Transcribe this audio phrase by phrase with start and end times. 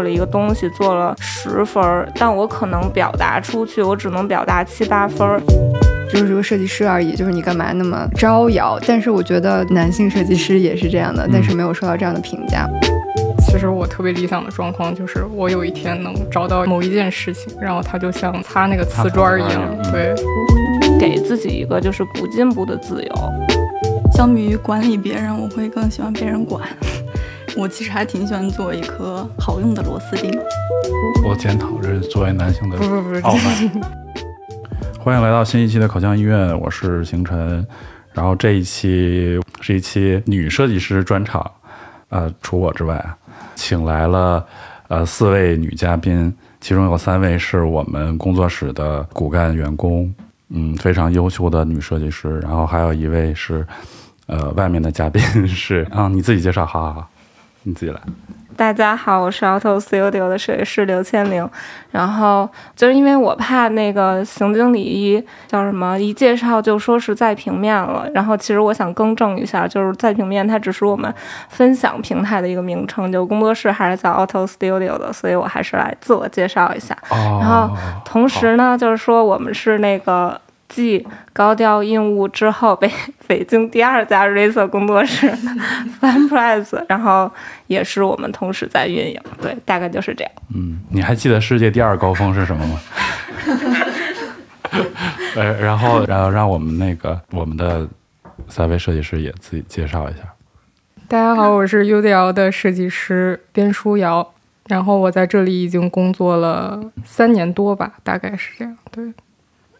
[0.00, 5.38] 做了一个东西，做了十分儿，但我可能表达出去，我只能表达七八分儿。
[6.10, 8.80] 就是个设计师而已，就是你干嘛那么招摇？
[8.86, 12.66] 但是我觉得男性设计师也是这样的，但是没有受到这样的评价。
[13.40, 20.14] 其实我特别理想的状况就是，我有一天能找到某一件事情，然后它就像擦那个瓷砖一样，对，
[20.98, 23.14] 给自己一个就是不进步的自由。
[24.14, 26.66] 相比于管理别人，我会更喜欢被人管。
[27.56, 30.30] 我其实还挺喜欢做一颗好用的螺丝钉。
[31.24, 33.82] 我检讨这是作为男性的不不不傲慢。
[34.98, 37.66] 欢迎来到新一期的口腔医院，我是星辰。
[38.12, 41.48] 然后这一期是一期女设计师专场，
[42.08, 43.04] 呃，除我之外，
[43.54, 44.44] 请来了
[44.88, 50.12] 呃四位女嘉宾，其中有三位是我们工作室的骨干员工，
[50.48, 52.38] 嗯，非常优秀的女设计师。
[52.40, 53.66] 然后还有一位是
[54.26, 57.09] 呃外面的嘉宾，是啊，你自己介绍，好好好，
[57.62, 58.00] 你自己来。
[58.56, 61.48] 大家好，我是 Auto Studio 的设计师刘千灵。
[61.90, 71.12] 然后就是因为我怕那个行经理一叫什么一介绍就说是在平面了，然后其实我想更正一下，就是在平面它只是我们
[71.48, 76.94] 分享平台的一个名称，就工作室还是叫 Auto Studio 的，所以我还是来自我介绍一下。
[77.10, 80.38] 然后同时呢，就是说我们是那个。
[80.70, 82.90] 继高调印务之后，被
[83.28, 85.30] 北京第二家 Razer 工作室
[86.00, 87.30] FunPress，然后
[87.66, 90.32] 也是我们同时在运营，对，大概就是这样。
[90.54, 92.80] 嗯，你还记得世界第二高峰是什么吗？
[95.34, 97.86] 呃，然后，然后让我们那个我们的
[98.48, 100.20] 三位设计师也自己介绍一下。
[101.08, 104.32] 大家好，我是 UDL 的设计师边书瑶，
[104.68, 109.12] 然后我在这里已经工作了三年多吧，大概是这样，对。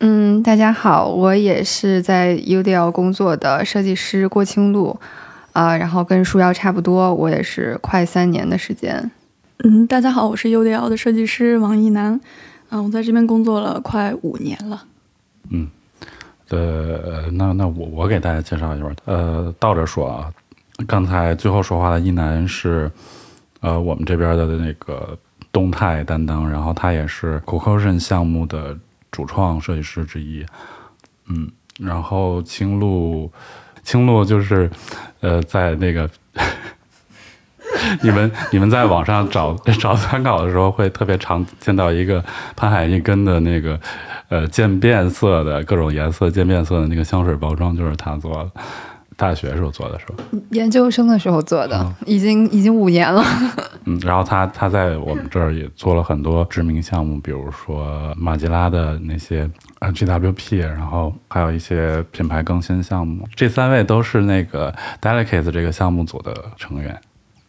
[0.02, 4.98] 嗯，大家好，我也是在 UDL 工作的设计师郭清露，
[5.52, 9.10] 啊，然后跟舒瑶差不多，我也是快三年的时间。
[9.58, 12.18] 嗯，大家好，我是 UDL 的设计师王一楠，
[12.70, 14.84] 嗯，我在这边工作了快五年了。
[15.50, 15.68] 嗯，
[16.48, 20.32] 呃，那那我我给大家介绍一下，呃，倒着说啊，
[20.86, 22.90] 刚才最后说话的一楠是，
[23.60, 25.18] 呃，我们这边的那个
[25.52, 28.78] 动态担当，然后他也是 Cocotion 项目的。
[29.10, 30.44] 主创设计师之一，
[31.28, 33.30] 嗯，然后青鹿，
[33.82, 34.70] 青鹿就是，
[35.20, 36.08] 呃，在那个，
[38.02, 43.80] 你们你们在网上找 找参考的时候，会特别常见到一个潘海一根的那个，
[44.28, 48.50] 呃，渐变色的各种颜色渐变色的那个香水包装，就是他做的。
[49.20, 50.14] 大学时候做的是吧？
[50.52, 53.22] 研究生的时候做的，已经已经五年了。
[53.84, 59.48] 嗯，然后他他在我们这儿也做了很多知名项目，比如说马吉拉的那些
[59.80, 63.28] GWP，然后还有一些品牌更新项目。
[63.36, 66.98] 这三位都是那个 Delicate 这个项目组的成员。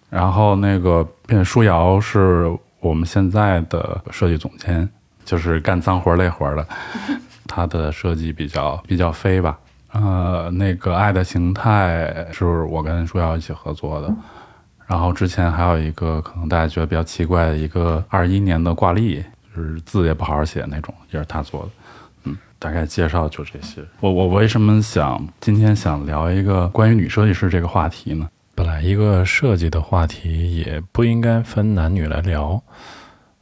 [0.09, 1.07] 然后那个
[1.45, 4.89] 舒瑶是我们现在的设计总监，
[5.23, 6.67] 就是干脏活累活的。
[7.47, 9.57] 他的设计比较比较飞吧。
[9.93, 14.13] 呃，那个爱的形态是我跟舒瑶一起合作的，
[14.87, 19.21] 然后之前还有一个可能大家觉得比较奇怪的一个二一年的挂历，
[19.53, 21.69] 就是字也不好好写那种，也是他做的。
[22.23, 23.81] 嗯，大概介绍就这些。
[23.99, 28.29] 我我为什么想今天想聊一个关于女设计师这个话题呢？
[28.55, 32.61] 本来一个设计的话题也不应该分男女来聊，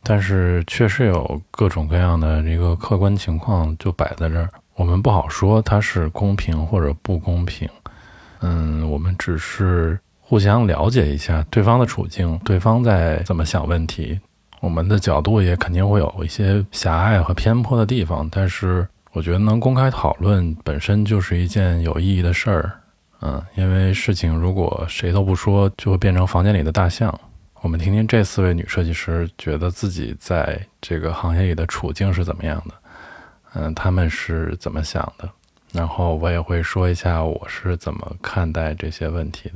[0.01, 4.49] 但是确实有各种各样的一个客观情况就摆在这儿。
[4.79, 7.67] 我们不好说它是公平或者不公平，
[8.39, 14.17] 嗯，我们只是互相了解一下对方的处境，对方在怎么想问题，
[14.61, 22.71] 我们的角度也肯定会有一些狭隘和偏颇的地方，但是我觉得能公开讨论本身就是一件有意义的事儿，
[23.19, 27.13] 嗯，因为事情如果谁都不说，就会变成房间里的大象。
[27.59, 32.73] 我们听听这四位女设计师觉得自己在这个行业里的处境是怎么样的。
[33.53, 35.29] 嗯，他们是怎么想的？
[35.71, 39.55] 然后我也会说一下我是怎么看待这些问题的。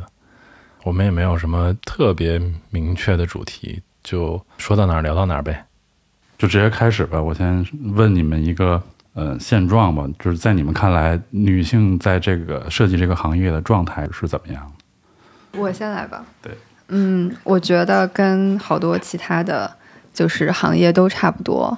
[0.83, 2.39] 我们也没有什么特别
[2.69, 5.65] 明确的主题，就说到哪儿聊到哪儿呗，
[6.37, 7.21] 就直接开始吧。
[7.21, 7.65] 我先
[7.95, 8.81] 问你们一个
[9.13, 14.71] 呃现状吧，就是在你们看来，女性在这个设计这个行业的状态是怎么样？
[15.53, 16.25] 我先来吧。
[16.41, 16.51] 对，
[16.89, 19.73] 嗯，我觉得跟好多其他的
[20.13, 21.77] 就是行业都差不多。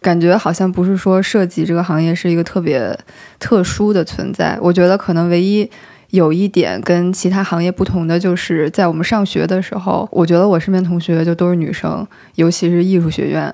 [0.00, 2.96] 感觉好像不是说设计这个行业是一个特别
[3.38, 4.56] 特殊的存在。
[4.62, 5.68] 我觉得可能唯一
[6.10, 12.06] 有一点跟其他行业不同的，就是在我们上学的时候，我觉得我身边同学就都是女生，
[12.36, 13.52] 尤其是艺术学院，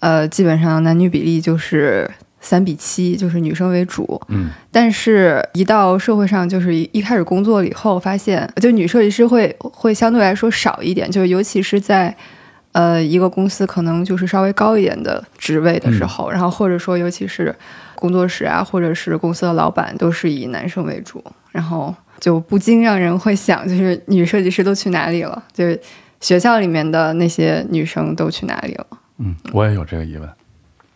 [0.00, 2.08] 呃，基本上男女比例就是
[2.40, 4.20] 三比七，就是女生为主。
[4.28, 4.50] 嗯。
[4.70, 12.14] 但是，一到社会上，就是一开始工作了以后，发现就女设计师会会相对来说少一点，就是尤其是在。
[12.72, 17.54] 呃，一个公司可能就是稍微高一点的职位的时候，然后或者说尤其是
[17.96, 25.42] 工作室啊，或者是公司的老板都是以男生为主，然后就不禁让人会想，就是女设计师都去哪里了？
[25.52, 25.80] 就是
[26.20, 28.86] 学校里面的那些女生都去哪里了？
[29.18, 30.28] 嗯，我也有这个疑问。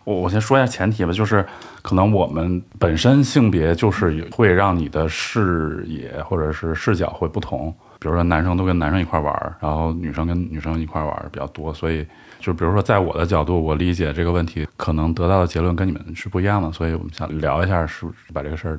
[0.04, 1.44] 我我先说一下前提吧，就是
[1.82, 7.74] 可能我们本身性别就是会让你的视野或者是视角会不同。
[8.04, 12.06] 比如说男生都跟男生一块玩儿，然后女生跟女生一块玩儿比较多，所以
[12.38, 18.78] 就比如说在我的角度，我理解这个问题可能得到的结论跟你们是不一样的，所以我们想聊一下，是把这个事儿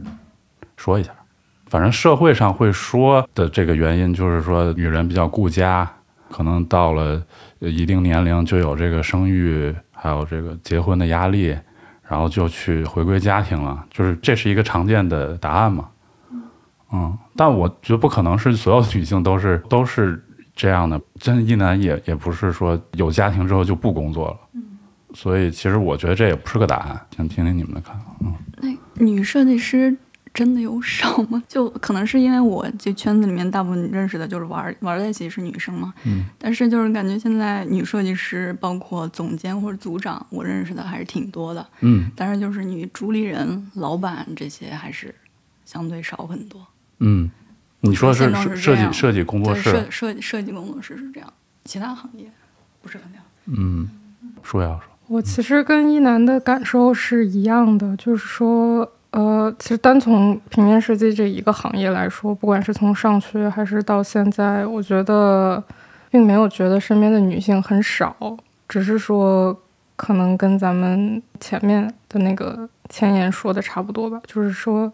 [0.77, 1.09] 说一下。
[1.65, 5.91] 反正社会上会说的这个原因，就是说女人比较顾家，
[6.29, 7.19] 可能到了
[7.57, 11.57] 一定年龄就有这个生育还有这个结婚的压力，
[12.07, 15.89] 然后就去回归家庭了，就是这是一个常见的答案嘛。
[16.91, 20.23] 嗯，但我觉得不可能是所有的女性都是都是
[20.55, 24.37] 这样的，真一男也也不是说有家庭之后就不工作了。
[24.53, 24.63] 嗯，
[25.13, 28.05] 所以其实我觉得这也不是个答案，想听听你们的看法。
[28.21, 29.95] 嗯，那女设计师
[30.33, 31.41] 真的有少吗？
[31.49, 35.93] 就可能是因为我这圈子里面大部分认识的就是玩玩在一起是女生嘛。
[36.05, 41.65] 嗯，但是就是感觉现在女设计师，包括总监或者组长，我认识的还是挺多的。
[41.81, 45.13] 嗯但是就是女主理人、老板这些还是
[45.65, 46.65] 相对少很多。
[46.99, 47.29] 嗯，
[47.81, 51.33] 你说是现状是设计设计工作，室设，设设计工作室是这样，
[51.63, 52.25] 其他行业
[52.81, 53.51] 不是很了解。
[53.57, 53.89] 嗯，
[54.41, 65.63] 说呀说，我其实跟一楠的感受是一样的，就是说，呃，其实单从平面设计这一个行业来说，不管是从上学还是到现在，我觉得
[66.09, 68.15] 并没有觉得身边的女性很少，
[68.67, 69.55] 只是说
[69.95, 74.91] 可能跟咱们前面的那个前言说的差不多吧，就是说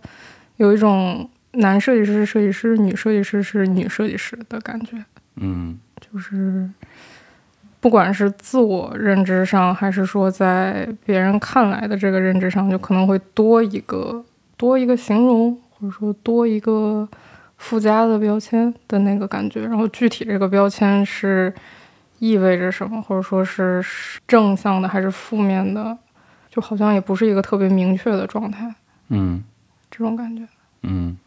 [0.57, 5.03] 有一种男设计师是设计师，女设计师是女设计师的感觉。
[5.35, 6.69] 嗯就是
[7.79, 14.23] 不管是自我认知上，还是说在别人看来的这个认知上，就可能会多一个
[14.55, 17.07] 多一个形容，或者说多一个
[17.57, 19.61] 附加的标签的那个感觉。
[19.61, 21.53] 然后具体这个标签是
[22.19, 23.83] 意味着什么，或者说是
[24.27, 25.97] 正向的还是负面的，
[26.49, 28.73] 就好像也不是一个特别明确的状态，
[29.09, 29.43] 嗯
[29.89, 30.47] 这种感觉。
[30.83, 31.17] 嗯，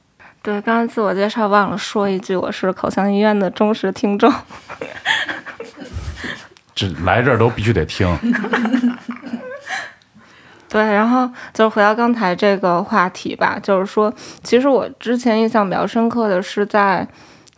[0.44, 4.30] 对，刚才自我介绍忘了说一句，我是口腔医院的忠实听众。
[6.74, 8.06] 这来这儿都必须得听。
[10.68, 14.12] 对，然后就是回到刚才这个话题吧，就是说，
[14.42, 17.08] 其实我之前印象比较深刻的是在。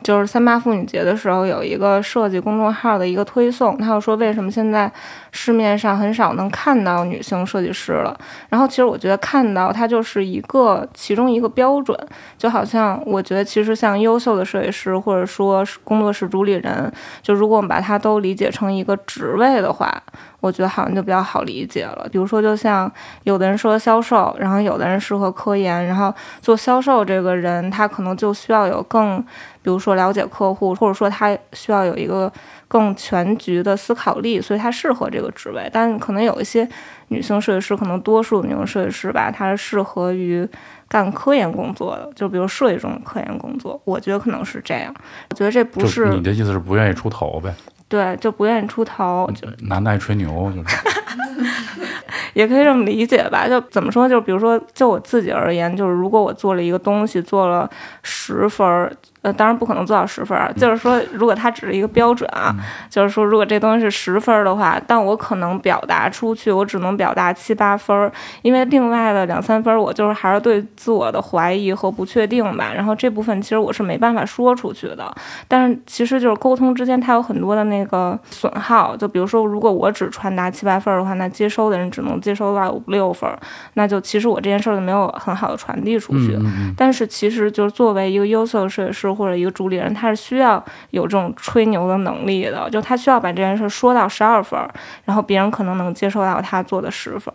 [0.06, 4.88] 就是三八妇女节的时候，有一个设计公众号的一个推送，他就说为什么现在
[5.32, 8.16] 市面上很少能看到女性设计师了。
[8.48, 11.98] 然后其实我觉得看到它就是一个其中一个标准，
[12.38, 19.92] 就好像我觉得其实像优秀的设计师或者说是工作室主理人，就如果我们把它都理解成一个职位的话，
[20.38, 22.06] 我觉得好像就比较好理解了。
[22.12, 22.88] 比如说，就像
[23.24, 29.24] 有的人说销售，然后有的人适合科研，然后做销售这个人，他可能就需要有更，
[29.66, 32.32] 比如说了解客户，或者说他需要有一个
[32.68, 35.68] 更全局的思考力，所以他适合这个职位。
[35.72, 36.68] 但可能有一些
[37.08, 40.48] 女性设计师，可能多数女性设计师吧，她是适合于
[40.86, 43.80] 干科研工作的，就比如设计中的科研工作。
[43.82, 44.94] 我觉得可能是这样。
[45.30, 47.52] 我觉得这不是你的意思是不愿意出头呗？
[47.88, 50.76] 对，就不愿意出头，就男的爱吹牛，就是
[52.34, 53.48] 也可以这么理解吧。
[53.48, 57.68] 就怎么说，就比如说，就我自己而言，就是如果我做了一个东西，做了
[58.02, 58.92] 十分儿，
[59.26, 60.52] 呃，当然不可能做到十分儿啊。
[60.56, 62.54] 就是说，如果它只是一个标准啊，
[62.88, 72.70] 就是说，如果这东西是十分儿的话，但我可能表达出去，我只能表达七八分儿，因为另外的两三分儿，我就是还是对自我的怀疑和不确定吧。
[72.72, 75.12] 然后这部分其实我是没办法说出去的。
[75.48, 78.96] 但是其实就是沟通之间，它有很多的那个损耗。
[78.96, 83.36] 就比如说，如果我只传达七八分儿的话，那接收的人只能接收到五六分儿，
[83.74, 86.38] 那就其实我这件事儿就没有很好的传递出去。
[86.76, 94.60] 但是其实就是作为一个优秀的设计师或者一个主理人，他是需要有这种吹牛的能力的，就他需要把这件事说到十二分，
[95.06, 97.34] 然后别人可能能接受到他做的十分。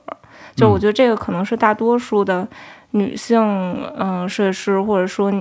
[0.55, 2.47] 就我觉得这个可能是大多数的
[2.91, 3.41] 女性
[3.97, 5.33] 嗯、设计师或者说。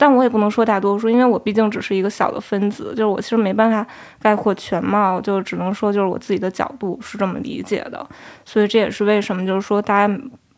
[0.00, 3.86] 但我也不能说大多数，因为我毕竟只是一个小的分子，就是我其实没办法
[4.20, 8.04] 概括全貌，就只能说就是我自己的角度是这么理解的，
[8.44, 10.12] 所以这也是为什么就是说大家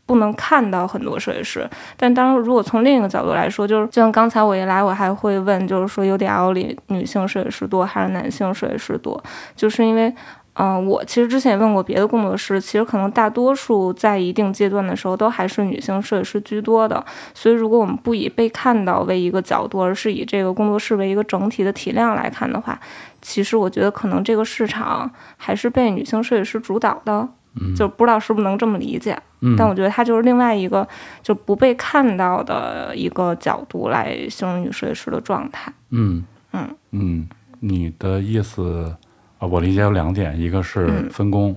[0.08, 1.68] 不能看到很多设计师。
[1.96, 9.22] 但当然，如果从另一个角度来说，就是就像刚才我一来，我还会问，就是说 UDL 里女性设计师多还是男性设计师多？
[9.54, 10.12] 就是因为。
[10.60, 16.96] 嗯、我其实之前也问过别的工作室，其实可能大多数在一定阶段的时候都还是女性设计师居多的。
[17.32, 22.76] 所以，如果我们不以被看到为一个角度，而是以这个工作室为一个整体的体量来看的话，
[23.22, 27.28] 其实我觉得可能这个市场还是被女性设计师主导的。
[27.60, 27.74] 嗯。
[27.74, 30.86] 就不知道是不是能这么理解，嗯，但我觉得它就是另外一个
[31.22, 35.72] 就不被看到的一个角度来形容女设计师的状态。
[35.90, 36.24] 嗯。
[36.52, 36.68] 嗯。
[36.92, 37.28] 嗯，
[37.60, 38.96] 你的意思
[39.38, 41.08] 啊，我理解有两点，一个是嗯。
[41.10, 41.54] 分工，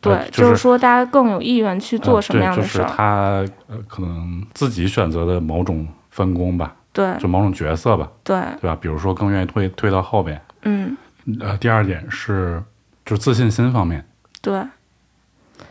[0.00, 2.84] 对，呃就是是说大家更有意愿去做什么样的事儿。
[2.84, 7.16] 呃，就是他呃可能自己选择的某种分工吧，对。
[7.18, 8.76] 就某种角色吧，对，对吧？
[8.80, 10.40] 比如说更愿意推推到后边。
[10.62, 10.96] 嗯，
[11.40, 12.62] 呃，第二点是
[13.04, 14.04] 就是自信心方面，
[14.42, 14.62] 对，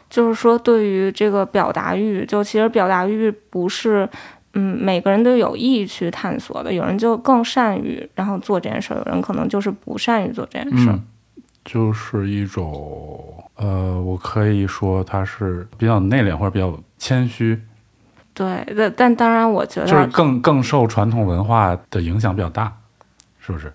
[0.10, 4.08] 就是说对于这个表达欲，就其实表达欲不是。
[4.58, 10.94] 嗯，每个人都有意去探索的，有人就更善于然后做这件事儿，有人可能就是不善于做这件事儿。
[10.94, 11.04] 嗯，
[11.66, 13.22] 就是一种
[13.58, 17.62] 呃，我可以说他是比较内敛或者比较谦虚，
[18.34, 22.72] 对，但但当然，我觉得就是更更受传统文化的影响比较大，
[23.42, 23.74] 是不是？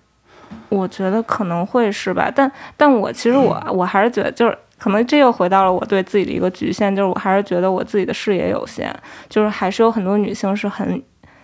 [0.69, 8.91] 我觉得可能会是吧，但但我其实我我还是觉得，就是可能这又回到了我对自己的一个局限，就是我还是觉得我自己的视野有限，
[9.29, 10.99] 就是还是有很多女性是很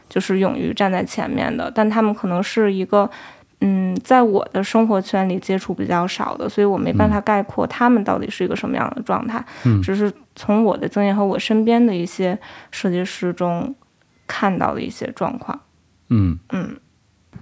[0.09, 3.07] 就是勇于站在前面的，但她们可能是一个
[3.61, 9.79] 嗯，在我的生活圈里接触比较少的，所以我没办法概括她们到底是一个什么样的状态，嗯。
[9.83, 12.35] 只是从我的经验和我身边的一些
[12.71, 13.75] 设计师中
[14.25, 15.59] 看到的一些状况，
[16.09, 16.39] 嗯。
[16.51, 16.75] 嗯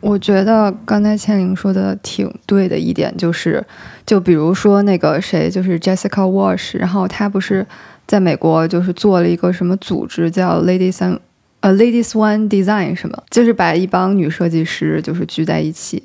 [0.01, 3.65] 我觉得刚才千灵说的挺对的一点就是，
[4.05, 7.65] 就比如说那个谁，就是 Jessica Walsh，然后她不是
[8.05, 11.17] 在美国就是做了一个什么组织叫 Ladies and
[11.61, 16.03] 呃 Ladies One Design 什么，就是把一帮女设计师就是聚在一起，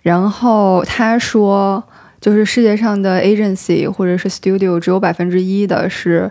[0.00, 1.84] 然后她说，
[2.20, 6.30] 就是世界上的 agency 或者是 studio 只有百分之一的是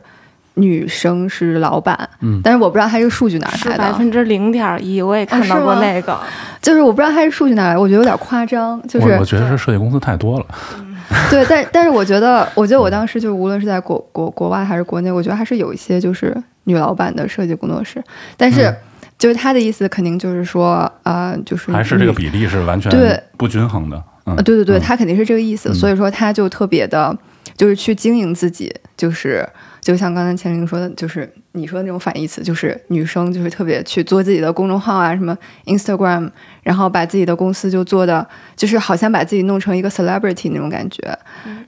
[0.56, 2.40] 女生是老板，嗯。
[2.44, 6.20] 但是我不知道他这个数据哪来的，百分之零点一，我也看到过那个。
[6.62, 8.82] 就是我不知道他这数据哪来，我觉得有点夸张。
[8.88, 10.46] 就是我我觉得是设计公司太多了，
[11.30, 18.04] 对，但但是我觉得，我觉得我当时就是无论是在国国国外还是国内，我觉得还是有一些就是女老板的设计工作室，
[18.38, 18.76] 但是、嗯。
[19.16, 23.18] 就是他的意思肯定就是说，呃，就是还是这个比例是完全对。
[23.38, 24.04] 不均衡的。
[24.26, 24.36] 嗯。
[24.36, 24.82] 呃，对对对，嗯。
[24.82, 25.74] 他肯定是这个意思，嗯。
[25.74, 27.16] 所以说他就特别的，
[27.56, 29.48] 就是去经营自己，就是
[29.84, 36.32] 就像刚才千灵说的，就是你说的那种反义词，就是女生就是特别去做自己的公众号啊，什么 Instagram，
[36.64, 41.16] 然后把自己的公司就做的，就是好像把自己弄成一个 celebrity 那种感觉，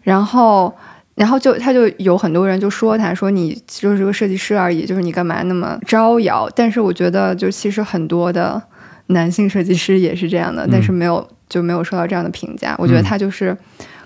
[0.02, 0.74] 然后。
[1.16, 6.50] 然后就他就有很多人就说他说你就是个设计师而已，就是你干嘛那么招摇？
[6.54, 8.62] 但是我觉得就其实很多的
[9.06, 12.76] 男性设计师也是这样的，但是没有就没有受到这样的评价。
[12.78, 13.58] 我觉得他就是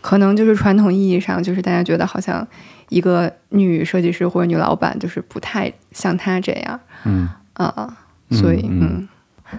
[0.01, 2.47] 可能就是传统意义上，就是大家觉得好像
[2.89, 6.79] 一个女设计师或者女老板就是不太像她这样。
[7.05, 7.29] 嗯。
[7.53, 7.97] 啊、
[8.31, 9.07] 所以嗯嗯。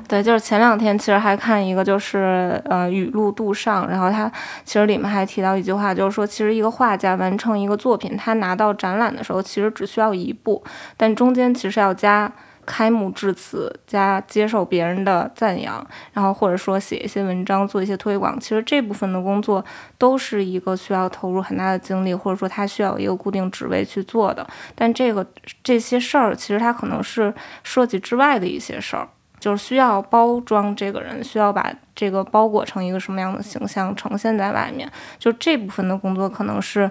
[0.07, 4.31] 对，就是前两天其实还看一个，就是呃雨露杜尚，然后他
[4.65, 10.63] 其实里面还提到一句话，就是说，其实一个画家完成一个作品，他拿到展览的时候，其实只需要一步，
[10.97, 12.33] 但中间其实要加
[12.71, 19.65] 开幕致辞，加接受别人的赞扬，然后或者说写一些文章，做一些推广，其实这部分的工作
[19.99, 24.47] 都是一个需要投入很大的精力，或者说他需要一个固定职位去做的。
[24.77, 25.27] 但这个
[25.65, 27.35] 这些事儿，其实他可能是
[27.65, 29.09] 设计之外的一些事儿。
[29.41, 34.87] 就是需要包装这个人，需要把这个包裹成一个什么样的形象呈现在外面。
[35.19, 36.91] 就这部分的工作可能是，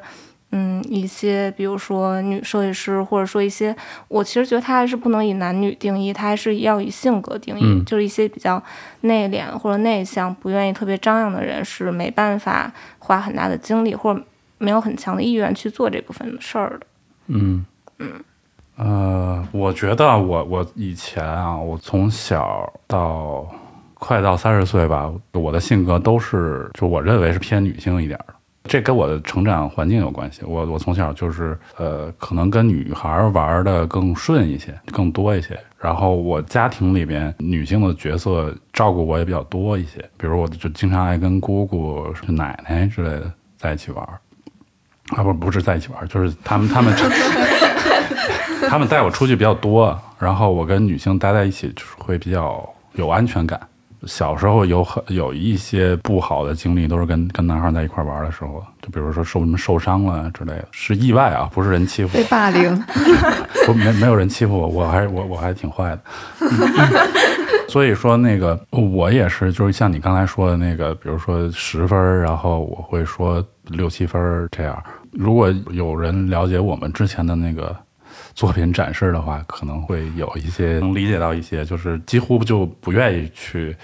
[0.52, 3.76] 嗯，一些比如说女设计师，或者说一些，
[4.08, 7.62] 我其实觉得他还是不能以男女定义，他还是要以性格定义。
[7.64, 8.62] 嗯就是一些比较
[9.02, 14.22] 内敛或者内向、不愿意特别张扬的人，是没办法花很大的精力或者
[14.58, 16.86] 没有很强的意愿去做这部分的事儿的。
[17.28, 17.66] 嗯
[18.00, 18.12] 嗯
[18.76, 23.46] 呃，我觉得我我以前啊，我从小到
[23.94, 28.34] 快到三十岁吧，我的性格都是就我认为是偏女性一点儿的。
[28.66, 30.42] 这跟我的成长环境有关系。
[30.46, 35.60] 我我从小就是呃，可能跟女孩玩的更顺一些，更多一些。
[35.80, 44.06] 然后我家庭里边女性的角色照顾我也比较多一些，比如我就经常爱跟姑姑、奶奶之类的在一起玩。
[45.16, 46.94] 啊，不不是在一起玩，就是他们他们
[48.70, 53.60] 他们带我出去比较多，然后我跟女性待在一起就是会比较有安全感。
[54.06, 62.76] 小时候有很有一些不好的经历，都是跟跟男孩在一块玩的时候，就比如说受什么受伤了之类的，是意外啊，不是人欺负被霸凌，
[63.66, 66.02] 不，没没有人欺负我，我还我我还挺坏的。
[67.68, 74.82] 所以说那个我也是，就是像你刚才说的那个，比如说十分，然后我会说六七分这样。
[75.12, 77.76] 如果有人了解我们之前的那个
[78.40, 83.76] 作品展示的话，可能会有一些能理解到一些，就是几乎就不愿意去，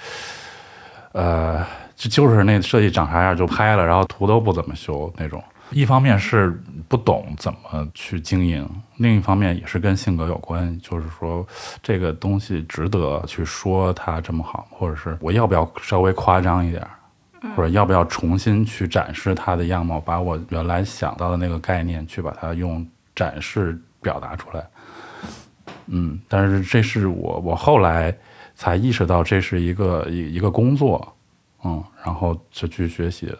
[1.11, 1.61] 呃，
[1.93, 5.43] 就就是那设计长啥样就拍了，然后图都不怎么修那种。
[5.71, 6.57] 一方面是
[6.87, 10.79] 不懂怎么去经营，另一方面也是跟性格有关。
[10.79, 11.45] 就是说，
[11.83, 16.91] 这个东西值得去说它这么好，或者是我要不要稍微夸张一点儿，
[17.57, 24.67] 或者要不要重新去展示它的样貌，把我原来想到的那个概念去把它用展示表达出来。
[25.87, 28.15] 嗯，但是这是我我后来
[28.53, 31.15] 才意识到这是一个一一个工作，
[31.63, 33.37] 嗯，然后就去学习的。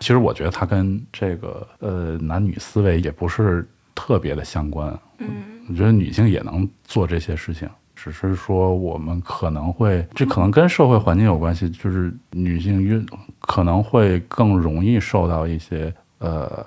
[0.00, 4.86] 其实我觉得它跟这个呃男女思维也不是特别的相关。
[5.18, 5.26] 嗯，
[5.68, 13.02] 我觉得女性也能做这些事情，只是说我们可能会，这可能跟社会环境有关系，就是女性越
[13.40, 16.66] 可能会更容易受到一些呃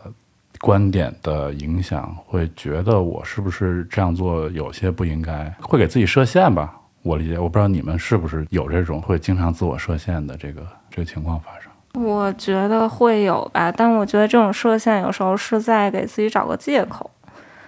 [0.60, 6.74] 观点的影响，会觉得我是不是这样做有些不应该，会给自己设限吧。
[7.04, 12.04] 我理解，我不知道你们是不是有这种会经常自我设限的这个这个情况发生。
[12.04, 17.10] 我觉得会有吧，但我觉得这种设限有时候是在给自己找个借口，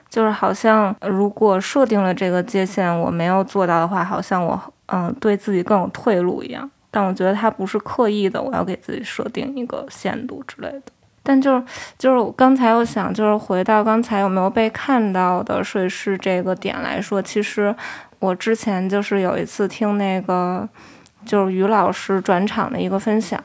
[0.10, 6.70] 就是好像如果设定了这个界限，我没有做到的话，好像我嗯对自己更有退路一样。
[6.92, 10.84] 但我觉得他不是刻意的，我要给自己设定一个限度之类的。
[11.30, 11.64] 但就是
[12.00, 17.76] 就是我刚才我想，就是回到刚才有没有被看到的税师这个点来说，其实
[18.18, 20.68] 我之前就是有一次听那个。
[21.26, 23.38] 就是于老师转场的一个分享，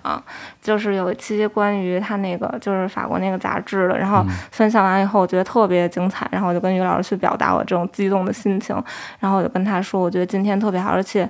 [0.62, 8.80] 就是有一期关于他那个就是法国那个杂志的，然后分享完以后，我觉得特别精彩，然后我就跟于老师去表达我这种激动的心情，
[9.18, 11.28] 然后我就跟他说，我觉得今天特别好，而且。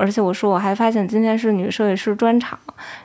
[0.00, 2.58] 而且我说我还发现今天是女设计师专场，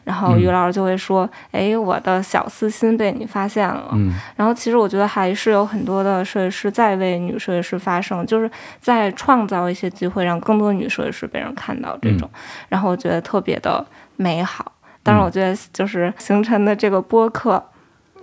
[0.04, 12.30] 然后于老师就会说：“哎，我的小私心被你发现了。”嗯，然后其实我觉得还是有很多的设计师在为女设计师发声，就是在创造一些机会，让更多女设计师被人看到这种。
[12.68, 14.72] 然后我觉得特别的美好。
[15.02, 17.64] 当然，我觉得就是形成的这个播客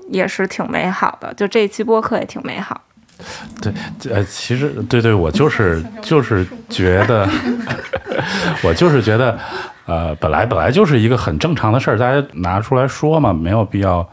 [0.08, 2.80] 也是挺美好的，就这一期播客也挺美好。
[3.62, 3.72] 对，
[4.12, 7.26] 呃，其实对对，我就是就是觉得，
[8.64, 9.38] 我就是觉得，
[9.86, 14.08] 呃，本来本来就是一个很正常的事儿，大家拿出来说嘛，没有必要。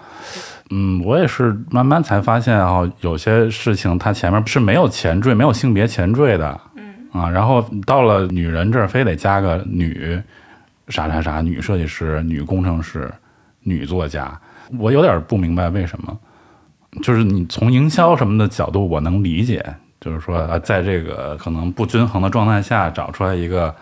[0.69, 6.59] 嗯，我也是慢慢才发现啊，有些事情它前面是没有前缀，没有性别前缀的。
[6.75, 10.19] 嗯啊，然后到了女人这儿，非得加个女
[10.87, 13.11] 啥啥啥，女设计师、女工程师、
[13.61, 14.39] 女作家，
[14.79, 16.17] 我有点不明白为什么。
[17.01, 19.63] 就是你从营销什么的角度，我能理解，
[19.99, 23.73] 就是说，在这个可能不均衡的状态下，找出来一个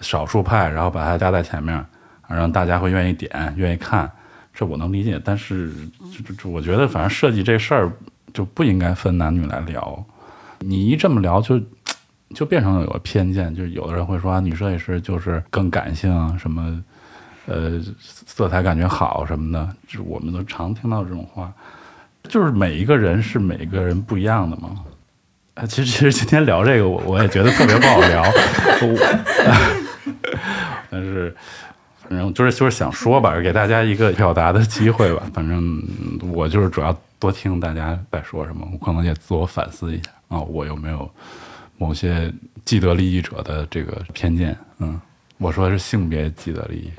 [0.00, 1.84] 少数派，然后把它加在前面，
[2.28, 4.10] 让大家会愿意点、愿意看，
[4.54, 5.20] 这我能理解。
[5.24, 5.72] 但是，
[6.10, 7.92] 就就我觉得，反正设计这事儿
[8.32, 10.04] 就不应该分男女来聊。
[10.60, 11.60] 你一这么聊，就
[12.34, 16.82] 就变成了有个偏见，就有的人会说，女设计师就是更感性啊，什么
[17.46, 21.52] 呃色彩感觉好什么的，就我们都常听到这种话。
[22.28, 24.70] 就是每一个人是每个人不一样的嘛。
[25.54, 28.24] 啊， 其实其实今天聊这个，我我也觉得特别不好聊。
[30.90, 31.34] 但是
[32.02, 35.22] 反正就是就是想说吧，给大家一个表达的机会吧。
[35.32, 35.82] 反正
[36.32, 41.10] 我就是主要多听大家在说什么，我可能也自我反思一下啊，我有没有
[41.78, 42.32] 某些
[42.64, 44.56] 既得利益者的这个偏见？
[44.78, 45.00] 嗯，
[45.38, 46.90] 我说的是性别既得利益。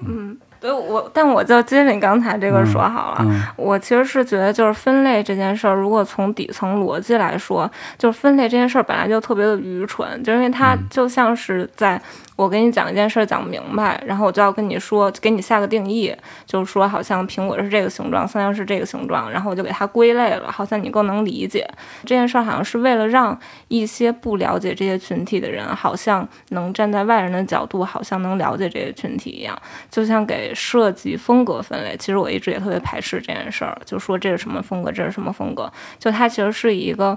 [0.00, 0.36] 嗯。
[0.60, 3.54] 对我，但我就接着你刚才这个说好了。
[3.56, 12.00] 我其实是觉得，就是分类这件事儿，如果从底层逻辑来说，就是分类这件事儿本来就特别的愚蠢，就因为它就像是在。
[12.34, 16.14] 我给你讲一件事，讲不明白，然后我就要跟你说，给你下个定义，
[16.46, 21.68] 就是说，好像苹果是这个形状，三星是这个形状，然后我就给它归类了，好像你更能理解
[22.04, 29.56] 这件事，好像是为了让一些不了解这些群体的人，好像能站在外人的角度，好像能了解这些群体一样，
[29.90, 31.94] 就像给设计风格分类。
[31.98, 37.16] 其实我一直也特别排斥这件事儿，就说这是什么风格，这是什么风格，就它其实是一个。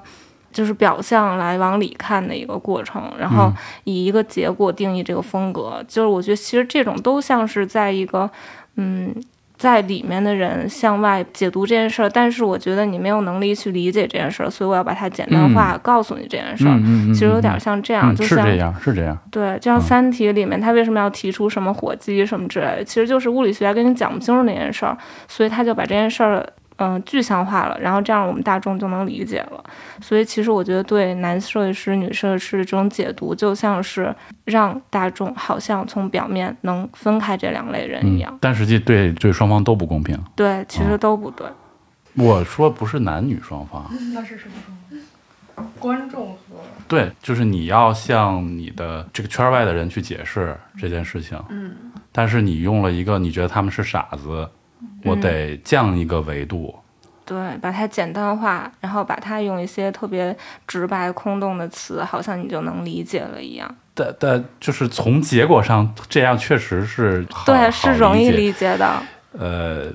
[0.56, 3.52] 就是表象来往里看的一个过程，然后
[3.84, 5.84] 以一个结果定义这个风格。
[5.86, 8.30] 就是我觉得其实这种都像是在一个，
[8.78, 9.14] 嗯，
[9.58, 16.80] 在里面的人向外解读这件事儿，但是我觉得你没有能力去理解这件事儿，所以我要把它简单化告诉你这件事儿。
[17.14, 19.18] 其实有点像这样，就是这样，是这样。
[19.30, 26.48] 对，就像《三体》里面他为什么要提出什么火鸡什么之类的，其实就是物理学家跟你讲不清楚那件事儿，所以他就把这件事儿。
[26.78, 29.64] 嗯，具象化了，然后这样我们大众就能理解了。
[30.02, 38.38] 所以其实我觉得对男设计师、女设计师这种解读，就像是让大众好像从表面能分开这两类人一样。
[38.42, 40.20] 但实际对对双方都不公平。
[40.36, 41.48] 对，其实都不对。
[42.16, 46.38] 我说不是男女双方，那是什么观众和
[46.88, 51.74] 对，就是你要向你的这个圈外的人去解释这件事情，嗯，
[52.12, 54.48] 但是你用了一个你觉得他们是傻子，
[55.06, 56.76] 我得降一个维度，
[57.26, 60.36] 对，把它简单化，然后把它用一些特别
[60.68, 63.74] 直白空洞的词，好像你就能理解了一样。
[63.94, 69.02] 但但就是从结果上，这样确实是好对，是容易理解的。
[69.38, 69.92] 呃，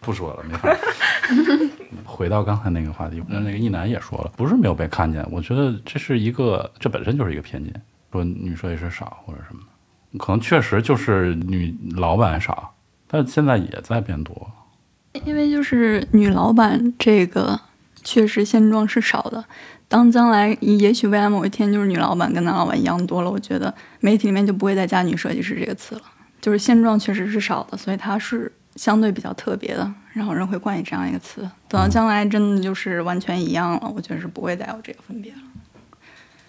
[0.00, 0.68] 不说了，没法。
[2.04, 7.72] 回到刚才那个话题，那那个一男也说了，不是没有被看见，我觉得这是一个，这本身就是一个偏见，
[8.10, 9.62] 说女设计师少或者什么
[10.12, 12.72] 的，可能确实就是女老板少，
[13.12, 14.50] 但现在也在变多。
[15.26, 17.60] 因为就是女老板这个
[18.02, 19.44] 确实现状是少的。
[19.86, 26.02] 当将来也许未来某一天就是女老板跟男老板一样多了，我觉得媒体里面就不会再加女设计师这个词了。
[26.40, 31.42] 就是现状确实是少的，所以它是相对比较特别的，然后人会冠以这样一个词。
[31.68, 35.38] 等到将来真的就是完全一样了，我觉得是不会再有这个分别了。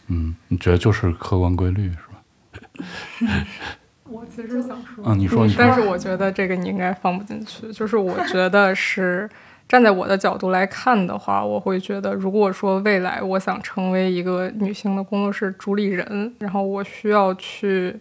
[0.08, 3.46] 嗯，你觉得就是客观规律是吧？
[4.14, 7.74] 我其实想说，嗯，你说，你说但是我觉得这个你应该放不进去。
[7.74, 9.28] 就是我觉得是
[9.68, 18.00] 站在我的角度来看的话，我会觉得，如果说未来我想成为一个女性的工作室主理人，然后我需要去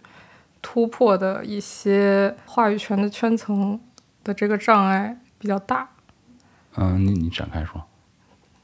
[0.61, 3.79] 突破的一些话语权的圈层
[4.23, 5.89] 的这个障碍比较大。
[6.75, 7.81] 嗯，你你展开说。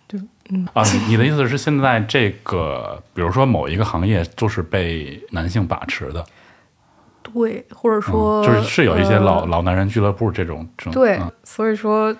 [0.07, 6.25] 对，嗯啊，你你的意思是现在这个，比如说某一个行业就是被男性把持的，
[7.33, 12.15] 对，或者说、嗯、就是是有一些老、呃老男人俱乐部这种对，嗯所以说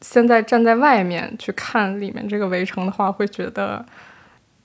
[0.00, 3.84] 现在站在外面去看里面这个围城的话，会觉得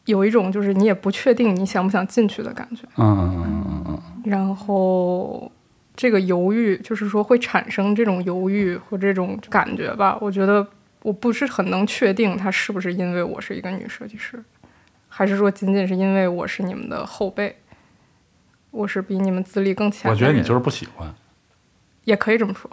[0.06, 5.52] 有一种就是你也不确定你想不想进去的感觉，嗯嗯嗯嗯嗯然后
[5.96, 10.18] 这个犹豫就是说会产生这种犹豫和这种感觉吧。
[10.22, 10.66] 我觉得
[11.02, 14.44] 我不是很能确定它是不是因为我是一个女设计师，
[15.08, 17.56] 还是说仅仅是因为我是你们的后辈。
[18.76, 21.16] 我是比你们资历更强，我觉得你就是不喜欢，
[22.04, 22.70] 也可以这么说。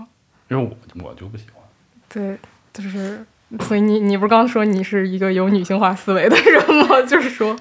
[0.49, 1.63] 因为我我就不喜欢。
[2.09, 2.37] 对，
[2.73, 3.25] 就是，
[3.61, 7.01] 所以你你不是刚说你是一个有女性化思维的人吗？
[7.07, 7.57] 就是说，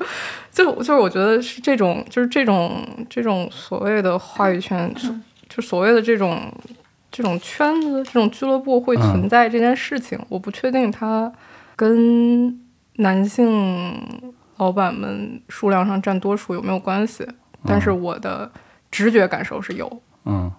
[0.51, 5.13] 就就是我觉得是这种，就是这种这种所谓的话语权，就
[5.47, 6.51] 就所谓的这种
[7.11, 11.31] 这种圈子、这种俱乐部会存在这件事情，我不确定它
[11.75, 12.59] 跟
[12.95, 17.25] 男性老板们数量上占多数有没有关系，
[17.65, 18.49] 但是我的
[18.89, 20.01] 直觉感受是有。
[20.25, 20.51] 嗯，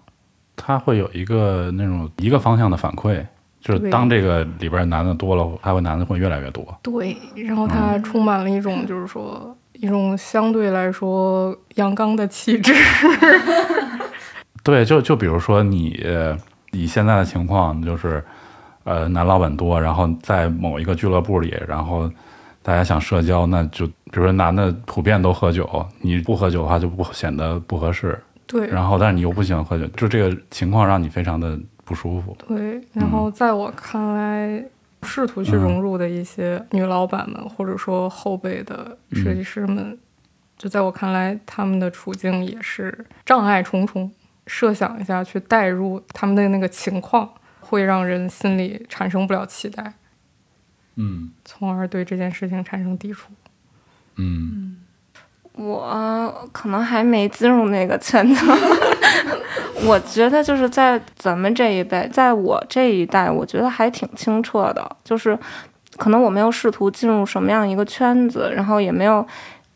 [0.57, 3.25] 他会有一个那种一个方向的反馈，
[3.61, 6.67] 就是当这个里边男的多了，他会男的会越来越多。
[6.83, 12.73] 对，然后他充满了一种，就是说一种相对来说阳刚的气质。
[14.65, 16.37] 对，就就比如说你呃
[16.71, 18.25] 以现在的情况，就是
[18.85, 22.09] 呃男老板多，然后在某一个俱乐部里，然后
[22.63, 28.17] 大家想社交，那就比如说男的普遍都喝酒，你不喝酒的话就不显得不合适。
[28.47, 32.37] 对，然后但是你又不喜欢喝酒，就这个情况让你非常的不舒服。
[32.47, 34.63] 对，然后在我看来，
[35.05, 39.99] 试图去融入的一些女老板们，或者说后辈的设计师们，
[40.59, 44.13] 就在我看来，他们的处境也是障碍重重。
[44.47, 49.95] 设想一下，去代入他们的那个情况，会让人心里产生不了期待，
[50.97, 53.31] 嗯从而对这件事情产生抵触。
[54.23, 54.77] 嗯
[55.55, 58.47] 我可能还没进入那个圈子，
[59.85, 64.97] 我觉得就是在咱们这一辈，在我这一代，我觉得还挺清澈的。
[65.05, 65.39] 就是
[65.99, 69.25] 可能我没有试图进入什么样一个圈子，然后也没有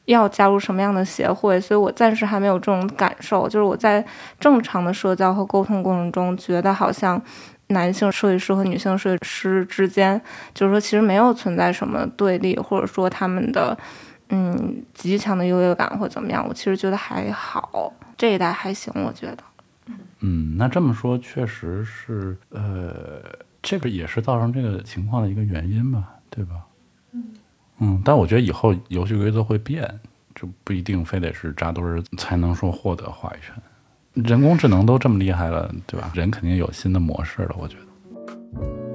[0.07, 3.47] 要加入什么样的协会，所以我暂时还没有这种感受。
[3.47, 4.03] 就是我在
[4.41, 7.21] 正常的社交和沟通过程中，觉得好像
[7.69, 10.19] 男性设计师和女性设计师之间，
[10.55, 13.77] 就是说其实没有存在什么对立，或者说他们的。
[14.29, 19.39] 嗯，极强的优越感或怎么样，我其实觉得还好，这一代还行，我觉得。
[20.21, 23.23] 嗯，那这么说确实是，呃，
[23.63, 26.55] 这个也是造成这个情况的一个原因吧，对吧？
[27.79, 30.01] 嗯但我觉得以后游戏规则会变，
[30.35, 31.85] 就不一定非得是扎堆
[32.17, 33.55] 才能说获得话语权。
[34.25, 36.11] 人工智能都这么厉害了，对吧？
[36.15, 38.86] 人肯定有新的模式了，我觉得。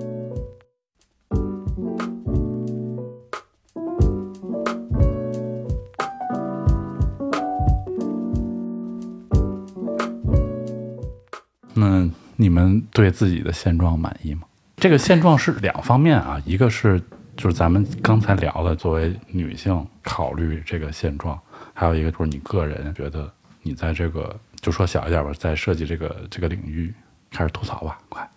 [11.73, 14.41] 那你们对自己的现状满意吗？
[14.77, 16.99] 这个现状是两方面啊，一个是
[17.37, 21.39] 就是咱们刚才聊的，作为女性考虑这个现状，
[21.73, 23.31] 还有一个就是你个人觉得
[23.61, 26.91] 你在这个就说小一点吧，在设计这个这个领域
[27.31, 28.27] 开始吐槽吧，快。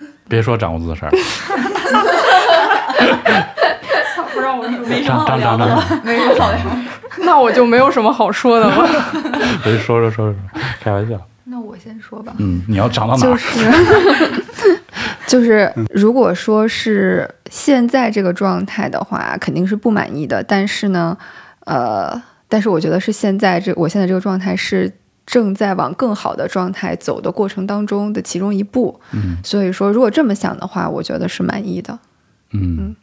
[0.28, 1.10] 别说长胡子的事儿，
[4.32, 5.86] 不让我说，没什么好张张张聊的了。
[5.88, 6.60] 张，没有好聊。
[7.20, 8.88] 那我就没有什么好说的了。
[9.62, 10.34] 别说说说说，
[10.80, 11.20] 开玩笑。
[11.48, 12.34] 那我先说吧。
[12.38, 13.30] 嗯，你要长到哪儿？
[13.30, 14.80] 就是
[15.28, 20.42] 就是，如果说是现在这个状态的话，肯定是不满意的。
[20.42, 21.16] 但是呢，
[21.64, 24.92] 呃，但是我觉得是现在这我现在这个状态是
[25.24, 29.00] 正在往更好的状态走的过程当中的其中一步。
[29.12, 31.98] 嗯所以说，如果这么想的话，我觉得是满意的。
[32.52, 32.94] 嗯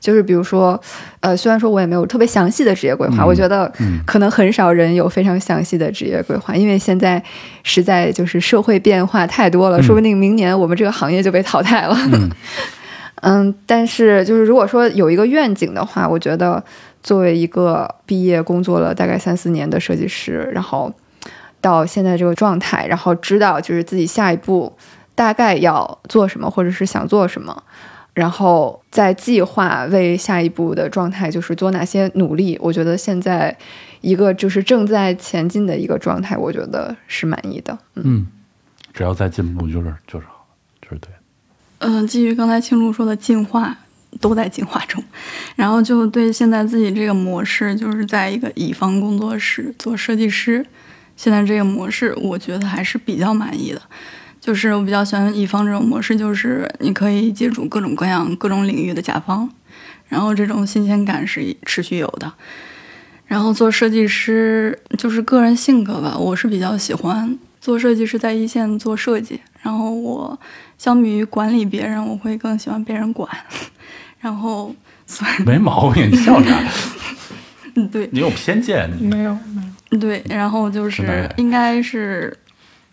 [0.00, 0.80] 就是比如说，
[1.20, 7.22] 呃，虽然说我也没有特别详细的职业规划，嗯我觉得嗯可能很少人有非常详细的职业规划，因为现在
[7.62, 11.96] 实在就是社会变化太多了，嗯说不定明年我们这个行业就被淘汰了。
[12.12, 12.30] 嗯
[13.20, 16.62] 嗯，但是就是如果说有一个愿景的话，我觉得
[17.02, 20.92] 作为一个毕业工作了大概三四年的设计师，然后
[21.60, 24.72] 到现在这个状态，然后知道就是自己下一步
[25.16, 27.60] 大概要做什么，或者是想做什么，
[28.18, 32.58] 然后再计划为下一步的状态就是做哪些努力。
[32.60, 33.56] 我觉得现在
[34.00, 37.78] 一个就是正在前进的一个状态，我觉得是满意的。
[37.94, 38.26] 嗯嗯，
[38.92, 40.44] 只要在进步，就是就是好，
[40.82, 41.18] 就是对的。
[41.78, 43.78] 嗯，基于刚才青竹说的进化，
[44.20, 45.00] 都在进化中，
[45.54, 50.66] 然后就对现在自己这个模式，就是在一个乙方工作室做设计师，
[51.16, 53.80] 现在这个模式，我觉得还是比较满意的。
[54.40, 59.48] 就是我比较喜欢乙方这种模式，就是你可以接触各种各样、各种领域的甲方，
[60.08, 62.32] 然后这种新鲜感是持续有的。
[63.26, 69.40] 然后做设计师就是个人性格吧，我是比较喜欢做设计师，在一线做设计。
[69.60, 70.38] 然后我
[70.78, 73.28] 相比于管理别人，我会更喜欢被人管。
[74.20, 74.74] 然后，
[75.06, 76.58] 所以没毛病，你笑啥？
[77.76, 78.88] 嗯对你有偏见。
[78.98, 79.98] 没有，没有。
[79.98, 82.34] 对，然后就是应该是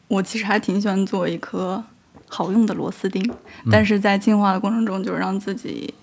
[0.08, 1.84] 我其实还挺喜欢做一颗
[2.28, 3.24] 好用的螺丝钉，
[3.72, 5.94] 但是在进化的过程中，就是让自己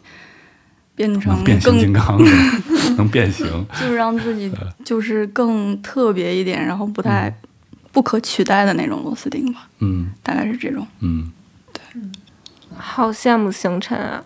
[0.95, 2.19] 变成能变形更金刚，
[2.97, 3.47] 能变形。
[3.81, 4.53] 就是让自己
[4.85, 7.33] 就是更特别一点，然后不太
[7.93, 10.11] 不可取代的那种螺丝钉吧，嗯。
[10.23, 10.87] 大概是这种。
[11.01, 11.31] 嗯，
[11.73, 11.83] 对
[12.77, 14.25] 好羡慕星辰啊！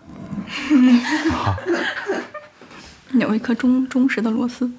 [3.13, 4.69] 有一颗忠忠实的螺丝，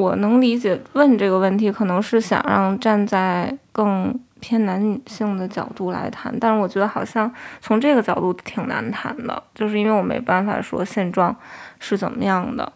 [0.00, 11.34] 我能理解问这个问题，可能是想让站在更偏男女性的角度来谈，但是我觉得好像从这个角度挺难谈的，就是因为我没办法说现状
[11.78, 12.72] 是怎么样的。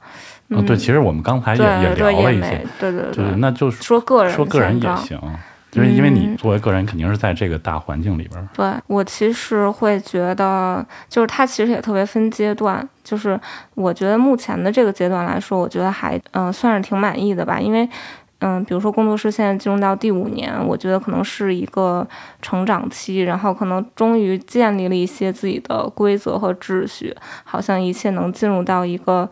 [0.49, 5.19] 嗯、哦对，其实我们刚才也对也聊了一些，对对对，那就是说个人说个人也行，
[5.75, 8.47] 就是因为你嗯作为个人肯定是在这个大环境里边儿。
[8.55, 12.89] 对我其实会觉得，就是它其实也特别分阶段。
[13.03, 13.39] 就是
[13.75, 17.59] 我觉得目前的这个阶段来说，我觉得还嗯、呃算是挺满意的吧。
[17.61, 17.89] 因为
[18.41, 22.07] 嗯、比如说工作室现在进入到第五年，我觉得可能是一个
[22.43, 29.29] 成长期，然后可能终于建立了一些自己的规则和秩序，好像一切能进入到一个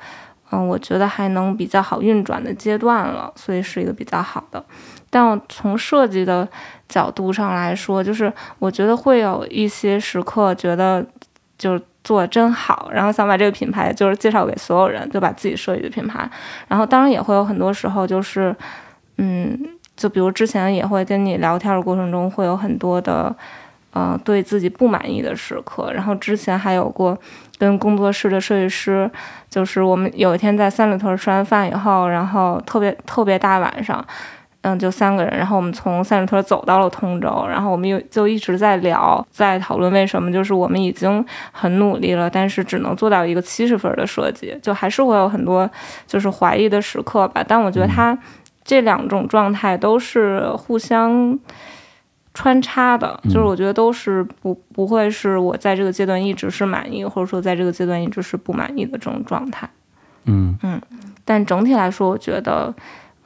[0.53, 4.63] 嗯、我觉得还能比较好运转的阶段了，所以是一个比较好的。
[5.11, 6.47] 但我从设计的
[6.89, 11.05] 角度上来说，就是我觉得会有一些时刻觉得
[11.57, 16.31] 就是做真好，然后想把这个品牌就是介绍给所有人，就把自己设计的品牌。
[16.69, 18.55] 然后当然也会有很多时候就是，
[19.17, 19.59] 嗯，
[19.97, 23.35] 就比如之前也会跟你聊天的过程中会有很多的。
[23.93, 27.17] 呃，对自己不满意的时刻，然后之前还有过
[27.59, 29.11] 跟工作室的设计师，
[29.51, 34.03] 就是我们有一天在三里屯吃完饭以后，然后特别特别大晚上，
[34.63, 45.71] 嗯，就三个人，然后我们从三里屯走到了通州，然后我们又就一直在聊，在讨论为什么就是我们已经很努力了，但是只能做到一个七十分的设计，就还是会有很多
[46.07, 47.45] 就是怀疑的时刻吧。
[47.47, 48.17] 但我觉得他
[48.65, 51.39] 这两种状态都是互相。
[52.35, 59.69] 穿插的，就是我觉得都是不不会是我在这个阶段一直是满意，或者说在这个阶段一直是不满意的这种状态。
[60.25, 60.81] 嗯嗯
[61.25, 62.75] 但整体来说，我觉得，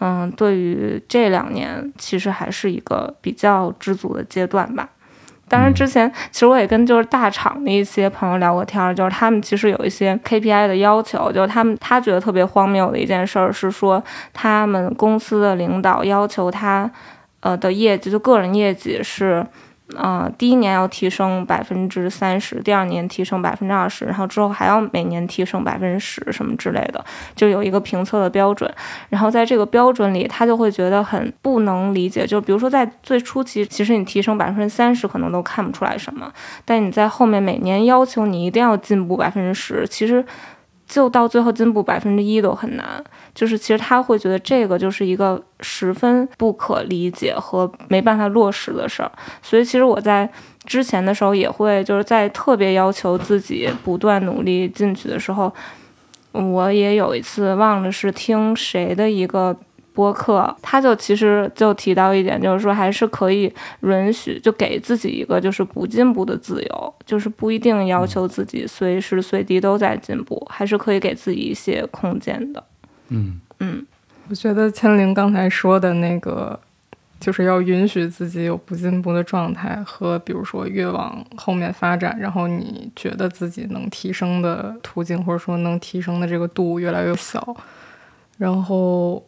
[0.01, 4.88] 嗯，对于这两年，其实还是一个比较知足的阶段吧。
[5.49, 16.90] 当然，之前其实我也跟就是大厂的一些朋友聊过天儿，就是他们其实有一些 KPI 的要求，就是他们他觉得特别荒谬的一件事儿是说，他们公司的领导要求他，
[17.40, 19.46] 呃的业绩就个人业绩是。
[19.94, 27.05] 呃，第一年要提升百分之三十，第二年提升百分之二十，然后之后还要每年提升百分之十什么之类的，
[27.37, 28.68] 就有一个评测的标准。
[29.11, 32.27] 然后在这个标准里，他就会觉得很不能理解。
[32.27, 36.33] 就比如说在最初期，其实你提升百分之三十可能都看不出来什么，
[36.64, 40.25] 但你在后面每年要求你一定要进步百分之十，其实
[40.87, 43.03] 就到最后进步百分之一都很难。
[43.35, 49.11] 就是其实他会觉得这个就是一个十分不可理解和没办法落实的事儿。
[49.42, 50.31] 所以其实我在
[50.64, 55.53] 之前的时候也会就是在特别要求自己不断努力进去的时候，
[56.33, 59.57] 我也有一次忘了是听谁的一个。
[59.97, 72.63] 播客，他就其实就提到一点，就是说还是可以允许，就给自己一个就是不进步的自由，就是不一定要求自己随时随地都在进步，还是可以给自己一些空间的。
[73.09, 73.87] 嗯嗯，
[74.29, 76.61] 我觉得千灵刚才说的那个，
[77.19, 87.57] 就是要允许自己有不进步的状态，和比如说越往后面发展，然后你觉得自己能提升的途径，或者说能提升的这个度越来越小，
[88.37, 89.25] 然后。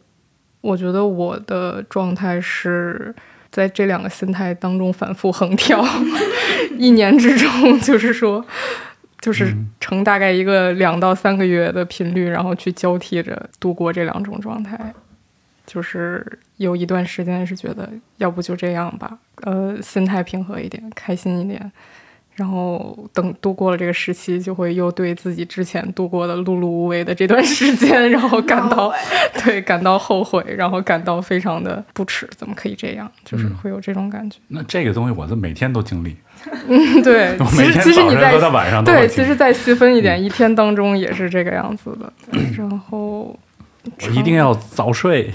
[0.61, 3.13] 我觉得我的状态是
[3.51, 5.83] 在这两个心态当中反复横跳，
[6.77, 8.45] 一年之中就是说，
[9.21, 14.93] 就是成大概一个两到三个月的频率，然后去交替着度过这两种状态。
[15.65, 16.25] 就是
[16.57, 21.71] 有一段时间是觉得，要不就这样吧，呃，心态平和一点，开心一点。
[22.39, 28.89] 然后等度过了这个时期，就会又对自己之前度过的碌碌无为的这段时间，然后感到
[29.43, 33.11] 对感到后悔，然后感到非常的不耻，怎么可以这样？
[33.25, 34.37] 就是会有这种感觉。
[34.47, 36.15] 那这个东西，我是每天都经历。
[36.69, 42.13] 嗯，对，其实其实你在晚上对，其实再细分一点，一天当中也是这个样子的。
[42.57, 43.37] 然后
[43.83, 45.33] 我一定要早睡。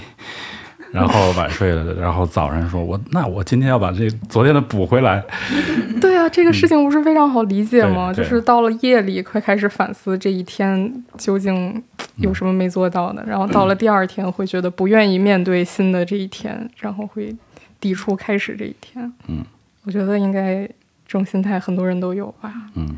[0.95, 5.21] 然后晚睡了，然后早上说：“我那我今天要把这昨天的补回来。
[5.99, 8.13] ”对啊，这个事情不是非常好理解吗？
[8.13, 11.83] 就是到了夜里会开始反思这一天究竟
[12.15, 17.35] 有什么没做到的，然后到了第二天会觉得不愿意面对新的这一天，然后会
[17.81, 19.11] 抵触开始这一天。
[19.27, 19.43] 嗯，
[19.83, 22.53] 我觉得应该这种心态很多人都有吧。
[22.75, 22.95] 嗯，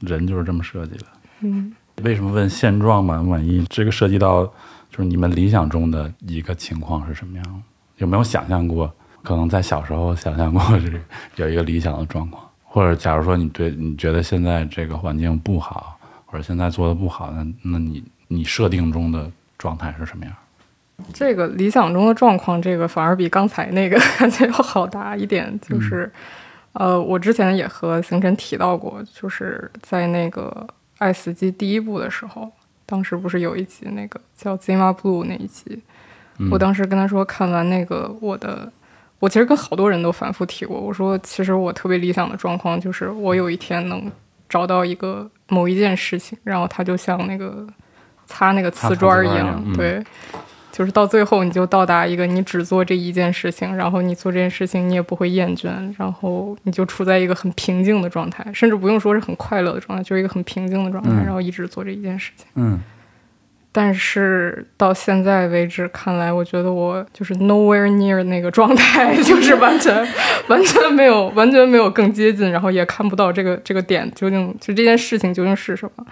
[0.00, 1.04] 人就是这么设计的。
[1.42, 1.70] 嗯，
[2.02, 3.62] 为什么问现状满不满意？
[3.68, 4.50] 这个涉及到。
[4.96, 7.62] 就是你们理想中的一个情况是什么样？
[7.98, 8.90] 有没有想象过？
[9.22, 10.98] 可能在小时候想象过，是
[11.34, 20.34] 有一个理想的状况，或者假如说你对你觉得现在这个环境不好，或者现在做的不好，那那你你设定中的状态是什么样？
[21.12, 25.60] 这个理想中的状况，这个反而比刚才那个感觉要好答一点。
[25.60, 26.10] 就是，
[26.72, 32.50] 呃，我之前也和星辰提到过，就是在那个《爱死机》第一部的时候。
[32.86, 35.82] 当时不是有一集那个叫《Zima Blue》那一集，
[36.50, 38.72] 我当时跟他说看完那个我的，
[39.18, 44.10] 我其实跟好多人都反复提过，我说其实我特别理想的状况就是我有一天能
[44.48, 47.66] 找到一个某一件事情，然后它就像那个
[48.26, 50.02] 擦那个瓷砖一样，对。
[50.76, 62.46] 就是到最后，你就到达一个你只做这一件事情，然后你做这件事情你也不会厌倦，然后你就处在一个很平静的状态，甚至不用说是很快乐的状态，就是一个很平静的状态，然后一直做这一件事情。
[62.56, 62.78] 嗯。
[63.72, 70.06] 但是到现在为止看来，我觉得我就是 nowhere near 那个状态， 就是完全
[70.48, 76.06] 完全没有完全没有更接近，然后也看不到这个这个点究竟就这件事情究竟是什么。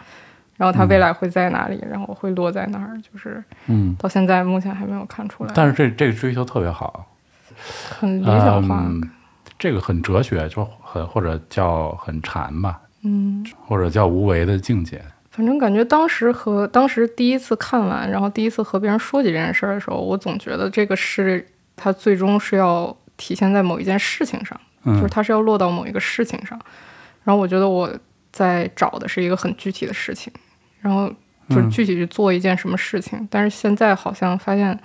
[0.57, 1.83] 然后它未来会在哪里？
[1.91, 3.01] 然后会落在哪儿？
[3.01, 5.53] 就是，嗯，到现在目前还没有看出来。
[5.55, 7.07] 但是这这个追求特别好，
[7.99, 8.85] 很理想化。
[9.57, 15.01] 这个很哲学，就很或者叫很禅吧，嗯，或者叫无为的境界。
[15.31, 26.61] 反正感觉当时和当时第一次看完，然后第一次和别人说起这件事儿的时候，我总觉得这个是它最终是要体现在某一件事情上，就是它是要落到某一个事情上。
[27.23, 27.89] 然后我觉得我
[28.33, 30.33] 在找的是一个很具体的事情。
[30.85, 31.11] 然后
[31.49, 34.79] 就具体去做一件什么事情，但是现在好像发现，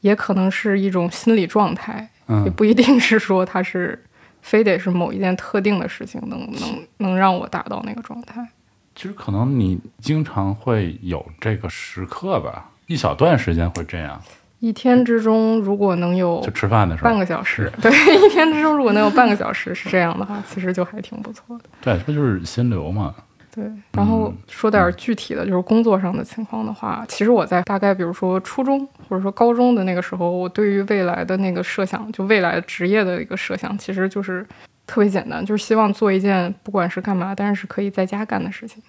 [0.00, 2.08] 也可能是一种心理状态，
[2.46, 4.02] 也不一定是说它是
[4.40, 8.48] 非得是某一件特定的事情能能能让我达到那个状态。
[8.94, 14.18] 其实可能你经常会有这个时刻吧，一小段时间会这样。
[14.60, 21.64] 一天之中如果能有就吃饭的时候半个小时，对，一天之中如果能有半个小时是这样的话，其实就还挺不错的。
[21.82, 23.14] 对，这不就是心流嘛。
[23.54, 34.44] 对，然后说点具体的，就是工作上的情况的话，其实我在大概比如说初中或者说高中的那个时候，我对于未来的那个设想，就未来职业的一个设想，其实就是
[34.88, 38.82] 特别简单，就是希望做一件不管是干嘛，但是可以在家干的事情。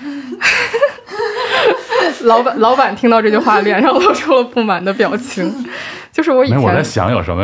[2.22, 5.52] 老板，老板听到这句话，脸上露出了不满的表情。
[6.10, 7.42] 就是我以前我在想有什么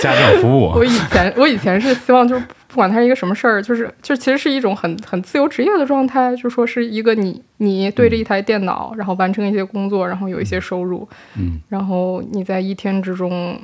[0.00, 0.72] 家政服务。
[0.74, 2.42] 我以前我以前是希望就是。
[2.74, 11.08] 不管它是一个什么事儿，就是就其实是一种很很自由职业的状态，就说是一个你你对着一台电脑，然后完成一些工作，然后有一些收入，
[11.38, 13.56] 嗯，然后你在一天之中，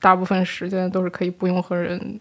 [0.00, 2.18] 大部分时间都是可以不用和人，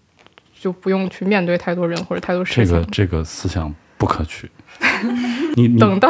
[0.53, 2.65] 就不用去面对太多人或者太多事情。
[2.65, 4.51] 这个这个思想不可取。
[5.55, 6.09] 你你等到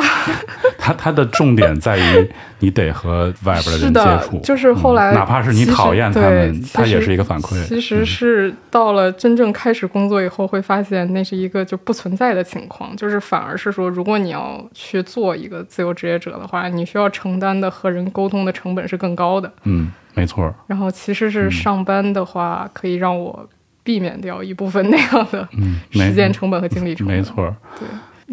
[0.77, 2.29] 他他的重点在于
[2.59, 7.61] 你得和外边的人接触，就是后来嗯哪怕是你讨厌他对们，他也是一个反馈。
[7.65, 19.51] 其实嗯是到了真正开始工作以后，会发现那是一个就不存在的情况，就是反而是说，如果你要去做一个自由职业者的话，你需要承担的和人沟通的成本是更高的。
[19.63, 23.47] 嗯，没错儿，然后其实是嗯上班的话，可以让我
[23.83, 25.47] 避免掉一部分那样的
[25.91, 27.17] 时间成本和精力成本。
[27.17, 27.55] 没错儿，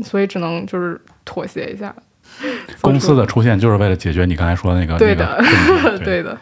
[0.02, 1.94] 所以只能就是妥协一下。
[2.80, 6.38] 公司的出现就是为了解决你刚才说的那个对的那个 对的，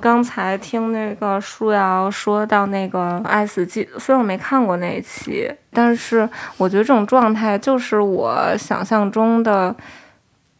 [0.00, 9.74] 刚才听那个舒瑶说到那个爱死机，虽然我没看过那一期，但是我觉得这种状态就是我想象中的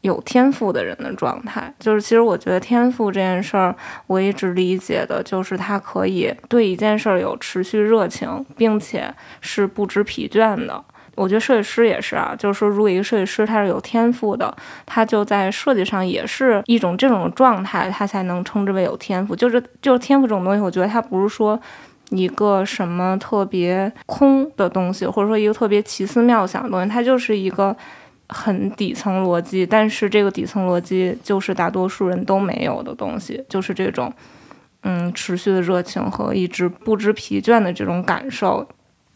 [0.02, 1.74] 有天赋的人的状态。
[1.80, 3.74] 就是其实我觉得天赋这件事儿，
[4.06, 10.84] 我一直理解的就是他可以对一件事儿有持续热情，并且是不知疲倦的。
[11.14, 14.54] 我觉得设计师也是啊，就是说，如果一个设计师他是有天赋的，
[14.86, 19.36] 他就在设计上也是一种这种状态，他才能称之为有天赋。
[19.36, 21.60] 就是就是天赋这种东西，我觉得它不是说
[22.10, 27.76] 一个什么特别空的东西，或者说一个特别奇思妙想的东西，它就是一个
[28.30, 34.10] 很底层逻辑，但是这个底层逻辑就是大多数人都没有的东西，就是这种
[34.82, 38.66] 嗯持续的热情和一直不知疲倦的这种感受。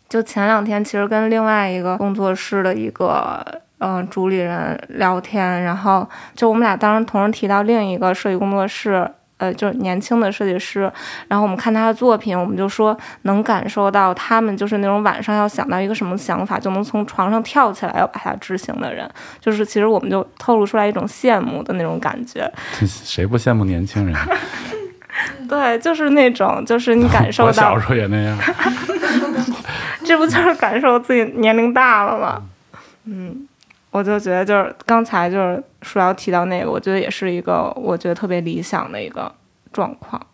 [0.09, 3.45] 就前两天，其实跟另外一个工作室的一个
[3.79, 9.07] 嗯、呃主理人聊天，然后就我们俩当时同时提到另一个设计工作室，
[9.39, 10.91] 呃，就是年轻的设计师，
[11.29, 19.07] 然后我们看他的作品，我们就说能感受到他们就是那种晚上要想到一个什么想法，就能从床上跳起来要把它执行的人，
[19.41, 22.51] 就是其实我们就透露出来一种羡慕的那种感觉，
[22.87, 24.15] 谁不羡慕年轻人？
[25.49, 28.39] 对，就是那种，就是你感 受我小时候也那样。
[30.07, 32.43] 这不就是感受自己年龄大了吗？
[33.05, 33.47] 嗯，
[33.91, 39.33] 我就觉得就是刚才就是舒瑶提到那个，我觉得也是一个我觉得特别理想的一个
[39.73, 40.25] 状况。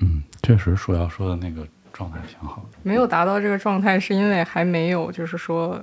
[0.00, 2.78] 嗯，确实，舒瑶说的那个状态挺好的。
[2.82, 5.80] 没有达到这个状态，是因为还没有，就是说，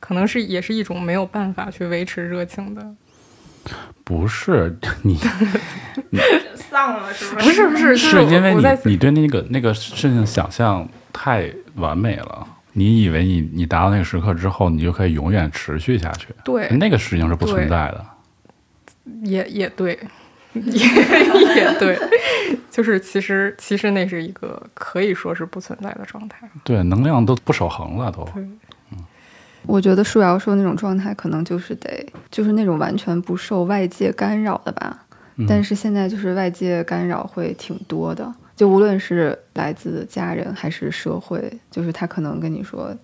[0.00, 2.86] 可能是也是一种没有办法去维持热情的。
[4.02, 5.18] 不是 你，
[6.56, 12.46] 丧了是不不是不是，就是因为你你对那个那个事情想象太完美了。
[12.72, 16.28] 你以为你你达到那个时刻之后，你就可以永远持续下去？
[16.44, 18.06] 对那个事情是不存在的。
[19.22, 19.98] 也也对，
[20.54, 21.98] 也也对，
[22.70, 26.48] 就是其实其实那是一个可以说是不存在的状态。
[26.62, 28.24] 对，能量都不守恒了，都。
[28.32, 28.44] 对，
[29.66, 35.04] 我觉得舒瑶说那种状态，可能就是得就是那种完全不受外界干扰的吧。
[35.36, 42.94] 嗯但是现在就是外界干扰会挺多的，就无论是来自家人还是社会，就是他可能跟你说，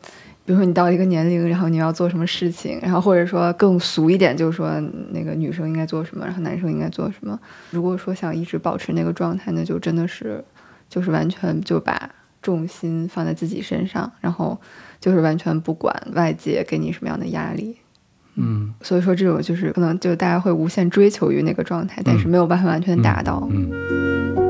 [0.45, 4.79] 比如说你到一个年龄，然后你要做什么事情，然后或者说更俗一点，就是说
[5.13, 7.41] 那个女生应该做什么，然后男生应该做什么。
[7.71, 10.45] 如果说想一直保持那个状态，那就真的是
[10.91, 12.11] 就是完全就把
[12.43, 14.61] 重心放在自己身上，然后
[15.01, 17.79] 就是完全不管外界给你什么样的压力。
[18.35, 23.49] 嗯所以说，这种就是可能就大家会无限追求于那个状态，但是没有办法完全达到。
[23.51, 23.71] 嗯。
[24.37, 24.46] 你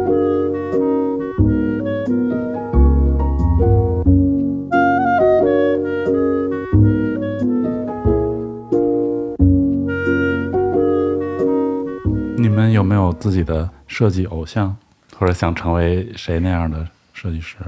[12.56, 14.74] 你们有没有自己的设计偶像，
[15.18, 17.58] 或者想成为谁那样的设计师？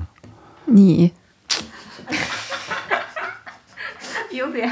[0.64, 1.12] 你。
[4.30, 4.66] 有点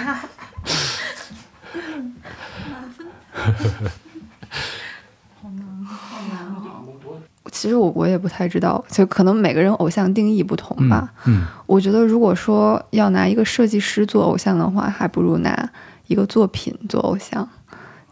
[7.53, 11.13] 其实我我也不太知道，就可能每个人偶像定义不同吧。
[11.27, 15.71] 嗯我觉得如果说要拿一个设计师做偶像的话，还不如拿
[16.07, 17.47] 一个作品做偶像。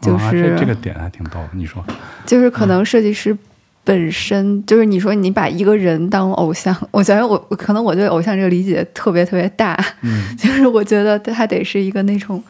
[0.05, 1.49] 就啊是、这这个点还挺逗的。
[1.53, 1.83] 你说，
[2.25, 3.35] 就是可能设计师
[3.83, 12.43] 本身就是你说你把一个人当偶像，我觉得我可能我对偶像这个理解特别特别大，嗯 就是我觉得他得是一个那种，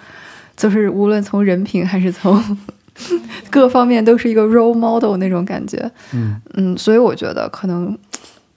[0.55, 2.41] 就是无论从人品还是从
[3.51, 5.91] 各方面都是一个 role model 那种感觉。
[6.13, 7.97] 嗯嗯，所以我觉得可能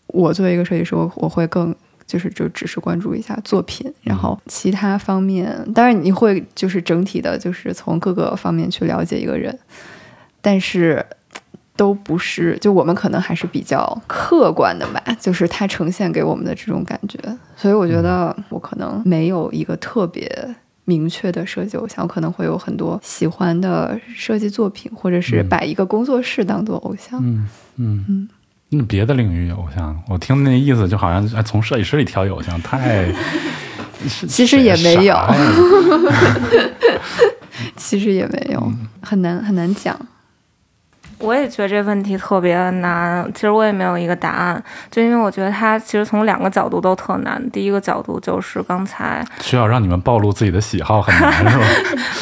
[0.07, 1.75] 我作为一个设计师，我我会更
[2.09, 9.57] 就是就只是关注一下作品，然后其他方面，当然你会就是整体的，就是从各个方面去了解一个人，
[10.41, 11.07] 但是。
[11.79, 17.17] 都不是，就我们可能还是比较客观的吧，就是它呈现给我们的这种感觉，
[17.55, 20.29] 所以我觉得我可能没有一个特别
[20.87, 25.49] 明确的设计偶像，我可能会有很多喜欢的设计作品，或者是嗯。
[25.49, 27.21] 把一个工作室当做偶像。
[27.23, 27.47] 嗯
[27.77, 28.05] 嗯。
[28.09, 28.29] 嗯
[28.71, 33.07] 那别的领域有偶像，我听那意思就好像哎从设计师里挑偶像，太
[34.29, 35.17] 其实也没有
[37.77, 39.99] 其实也没有，很难很难讲。
[41.21, 47.43] 我也觉得这问题特别难，其实我也没有一个答案，就因为我觉得它其实从两个角度都特难。
[47.51, 51.65] 第一个角度就是刚才需要让你们暴露自己的喜好很难 是吧？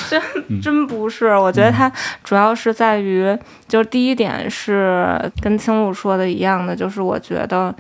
[0.09, 1.91] 真真不是，我觉得它
[2.25, 3.37] 主要是在于，
[3.69, 7.75] 就是第一点是跟青露说的一样的，就是我觉得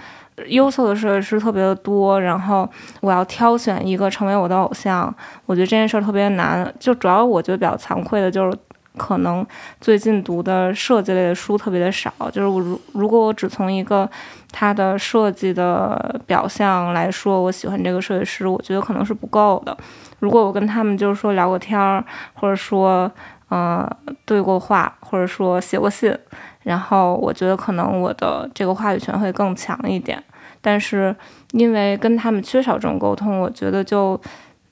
[0.48, 2.68] 优秀的设计师特别的多，然后
[3.00, 5.14] 我要挑选一个成为我的偶像，
[5.46, 6.70] 我觉得这件事儿特别难。
[6.78, 8.58] 就主要我觉得比较惭愧的就是。
[8.96, 9.46] 可能
[9.80, 14.08] 最近读的设计类的书特别的少，就是我如如果我只从一个
[14.50, 19.76] 他的设计的表象来说，我喜欢这个设计师，我觉得可能是不够的。
[20.18, 23.10] 如果我跟他们就是说聊过天儿，或者说
[23.48, 23.88] 呃
[24.24, 26.16] 对过话，或者说写过信，
[26.62, 30.22] 然后我觉得可能我的这个话语权会更强一点。
[30.62, 31.14] 但是
[31.52, 34.20] 因为跟他们缺少这种沟通，我觉得就。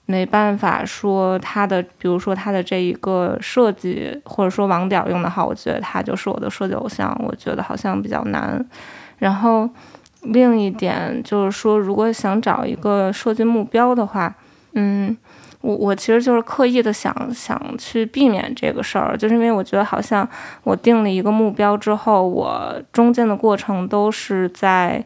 [0.07, 8.63] 没办法说他的，比如说他的这一个设计，或者说网点用的好，我觉得他就是我的设计偶像，我觉得好像比较难。
[9.17, 9.67] 然后
[10.21, 14.35] 另一点就是说，如果想找一个设计目标的话，
[14.75, 15.17] 嗯，
[15.63, 20.29] 我我其实就是刻意的想想去避免这个事儿，就是因为我觉得好像
[20.65, 25.03] 我定了一个目标之后，我中间的过程都是在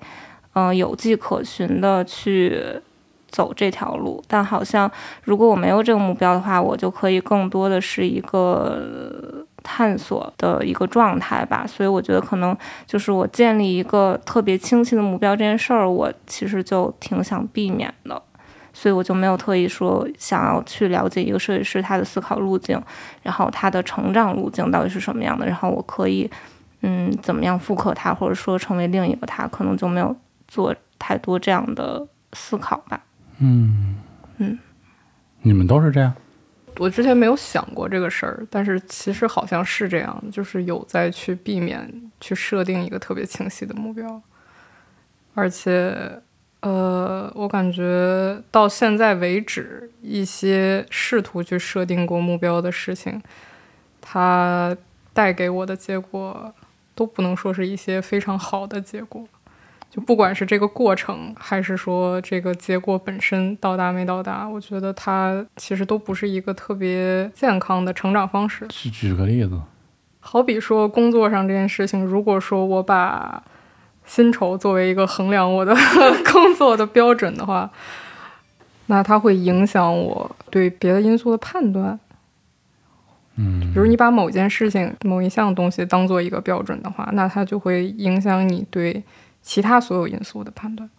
[0.54, 2.80] 嗯有迹可循的去。
[3.28, 4.90] 走这条路，但好像
[5.22, 11.66] 如果我没有这个目标的话，我就可以更多的是一个探索的一个状态吧。
[11.66, 12.56] 所以我觉得可能
[12.86, 18.20] 就是我建立一个特别清晰的目标这件事儿，我其实就挺想避免的。
[18.72, 22.80] 所以我就没有特意说想要去了解一个设计师他的思考路径，
[23.22, 26.30] 然后他的成长路径到底是什么样的，然后我可以
[26.82, 30.14] 嗯怎么样复刻他，或者说成为另一个他，可能就没有
[30.46, 33.00] 做太多这样的思考吧。
[33.38, 33.96] 嗯
[34.38, 34.58] 嗯，
[35.42, 36.12] 你们都是这样？
[36.78, 44.22] 我之前没有想过这个事儿，但是其实好像是这样，就是有在去避免去设定一个特别清晰的目标，
[45.34, 46.20] 而且，
[46.60, 53.20] 呃，我感觉到现在为止，一些试图去设定过目标的事情，
[54.00, 54.76] 它
[55.12, 56.54] 带给我的结果
[56.94, 59.26] 都不能说是一些非常好的结果。
[59.90, 68.66] 就不管是这个过程，还是说这个结果本身到达没到达，我觉得它其实都不是一个特别健康的成长方式。
[68.68, 69.58] 举举个例子，
[70.20, 73.42] 好比说工作上这件事情，如果说我把
[74.04, 75.74] 薪酬作为一个衡量我的
[76.30, 77.70] 工作的标准的话，
[78.86, 81.98] 那它会影响我对别的因素的判断。
[83.36, 89.02] 嗯，比如你把某件事情、某一项东西当做一个标准的话，那它就会影响你对。
[89.48, 90.90] 其他所有因素的判断。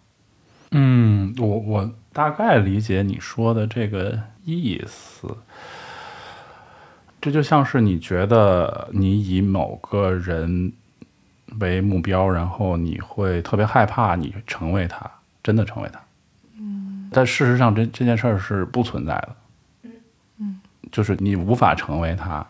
[0.72, 5.36] 嗯，我我大概理解你说的这个意思。
[7.20, 10.72] 这就像是你觉得你以某个人
[11.60, 15.08] 为目标，然后你会特别害怕你成为他，
[15.44, 16.00] 真的成为他。
[16.58, 17.08] 嗯。
[17.12, 19.36] 但事实上，这这件事儿是不存在的。
[19.84, 19.92] 嗯
[20.38, 20.60] 嗯。
[20.90, 22.44] 就是你无法成为他。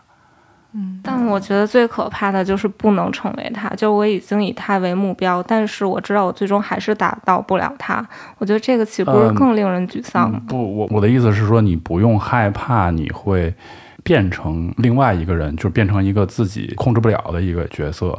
[0.73, 8.07] 嗯，但我觉得最可怕的就是不能成为他，就我已经以他为目标，但是我知道我最终还是达到不了他。
[8.37, 10.41] 我觉得这个岂不是更令人沮丧吗？
[10.47, 13.53] 不，我我的意思是说，你不用害怕你会
[14.01, 18.17] 变成另外一个人，就是变成一个自己控制不了的一个角色。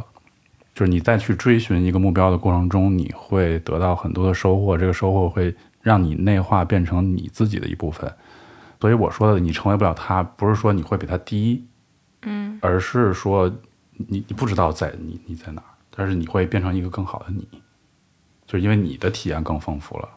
[0.75, 8.11] 就是你在去追寻一个目标的过程中，你会得到很多的收获，这个收获会让你内化变成你自己的一部分。
[8.79, 11.65] 所以我说的，你成为不了他，不是说你会比他低。
[12.23, 13.51] 嗯，而是说，
[13.97, 15.63] 你你不知道在你你在哪，
[15.95, 17.47] 但是你会变成一个更好的你，
[18.47, 20.09] 就是因为你的体验更丰富了。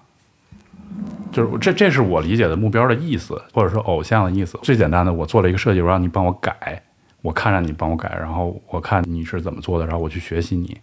[1.31, 4.59] 就是这这是我理解的目标的意思，或者说偶像的意思。
[4.61, 6.81] 最简单的，我做了一个设计，我让你帮我改，
[7.21, 10.77] 我看着你帮我改，然后我看你是怎么做的，然后我去学习你。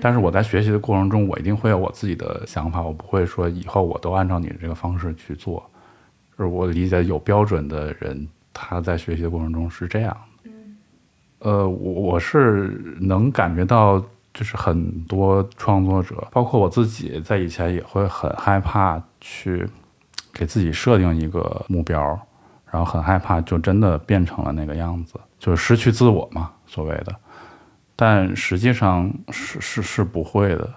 [0.00, 5.62] 但是我在学习的过程中，我一定会有我自己的想法，我不会说以后我都按照你的这个方式去做。
[6.36, 10.16] 就是我理解有标准的人，他在学习的过程中是这样。
[11.42, 13.98] 呃，我我是能感觉到，
[14.32, 19.68] 就是很多创作者，包括我自己，在以前也会很害怕去
[20.32, 22.00] 给自己设定一个目标，
[22.70, 27.14] 然后很害怕就真的变成了那个样子，就是失去自我嘛，所谓的。
[27.96, 30.70] 但实际上是是是不会的，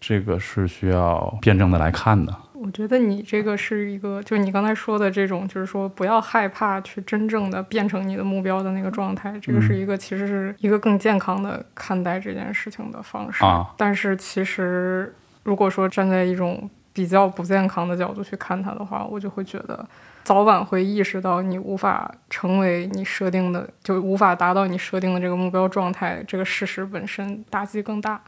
[0.00, 2.36] 这个是需要辩证的来看的。
[2.66, 13.44] 我觉得你这个是一个，就是你刚才说的这种，就是说不要害怕去真正的变成你的目标的那个状态，这个是一个其实是一个更健康的看待这件事情的方式。
[13.44, 15.14] 啊，但是其实
[15.44, 19.88] 如果说站在一种比较不健康的角度去看它的话，我就会觉得
[20.24, 28.20] 早晚会意识到你无法成为你设定的，就无法达到你设定的这个目标状态，这个事实本身打击更大。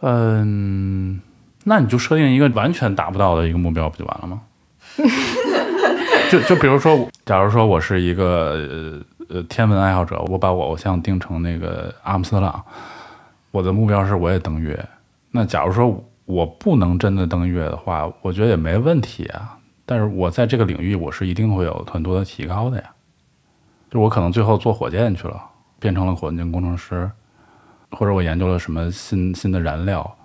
[0.00, 1.20] 嗯，
[1.68, 4.40] 那你就设定一个完全达不到的一个目标，不就完了吗？
[6.30, 12.64] 就就比如说，假如说我是一个呃呃天文爱好者，我把我偶像定成那个阿姆斯特朗，
[13.50, 14.88] 我的目标是我也登月。
[15.32, 19.58] 那假如说我不能真的登月的话，我觉得也没问题啊。
[19.84, 22.84] 但是我在这个领域，我是一定会有很多的提高的呀。
[23.90, 25.40] 就我可能最后做火箭去了，
[25.80, 27.10] 变成了火箭工程师，
[27.90, 30.16] 或者我研究了什么新新的燃料，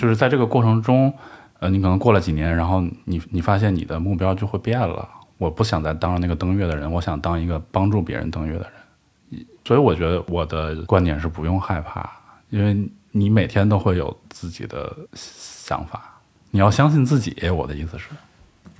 [0.00, 1.12] 就是在这个过程中，
[1.58, 5.06] 呃，你可能过了几年，然后你你发现你的目标就会变了。
[5.36, 9.44] 我不想再当那个登月的人，我想当一个帮助别人登月的人。
[9.62, 12.10] 所以我觉得我的观点是不用害怕，
[12.48, 12.74] 因为
[13.10, 16.18] 你每天都会有自己的想法，
[16.50, 17.36] 你要相信自己。
[17.50, 18.06] 我的意思是。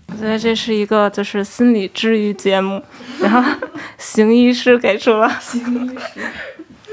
[0.07, 2.83] 我觉得这是一个就是心理治愈节目，
[3.21, 3.69] 然后
[3.99, 6.27] 行医师给出了邢医师，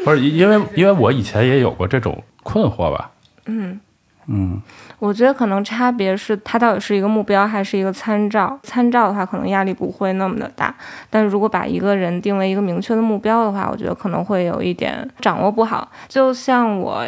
[0.03, 3.11] 不是因为因为我以前也有过这种困惑吧？
[3.45, 3.79] 嗯
[4.27, 4.61] 嗯，
[4.99, 8.59] 我觉得可能差别是它到底是一个目标还是一个参照。
[8.63, 10.75] 参照的话，可能压力不会那么的大，
[11.09, 15.89] 但是如果把一个人定为一个明确的目标的话，我觉得可能会有一点掌握不好。
[16.07, 17.05] 就像我，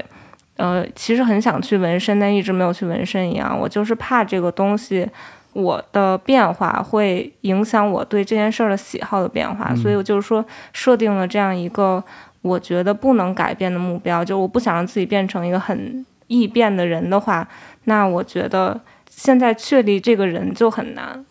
[0.55, 5.09] 呃，其实很想去纹身，但一直没有去纹身一样，我就是怕这个东西。
[5.53, 12.01] 我的变化会影响我对这件事儿的喜好的变化，所以我就是说设定了这样一个
[12.43, 17.45] 我觉得不能改变的目标，就我不想让自己变成一个很易变的人的话，
[17.83, 21.25] 那我觉得现在确立这个人就很难。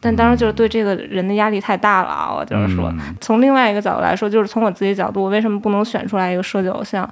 [0.00, 2.32] 但当然就是对这个人的压力太大了啊！
[2.32, 7.08] 我就是说，从另外一个角度来说，就是从我自己角度，我为什么不能选出来一个设计偶像？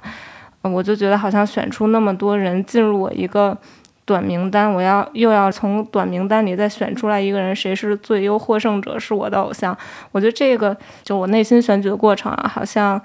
[0.61, 3.57] 我就觉得好像选出那么多人进入我一个。
[4.03, 9.77] 短名单，我要又要从短名单里再选出来一个人，谁是最优获胜者，是我的偶像。
[10.11, 12.99] 我觉得这个就我内心选举的过程啊，好像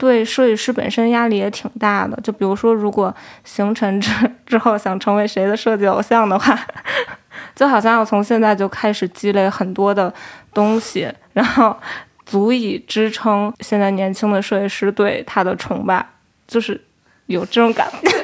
[0.00, 2.18] 对设计师本身压力也挺大的。
[2.22, 4.10] 就比如说，如果形成之
[4.46, 6.58] 之后想成为谁的设计偶像的话，
[7.54, 10.12] 就好像要从现在就开始积累很多的
[10.54, 11.76] 东西，然后
[12.24, 16.04] 足以支撑现在年轻的设计师对他的崇拜，
[16.48, 16.82] 就是
[17.26, 18.08] 有这种感觉。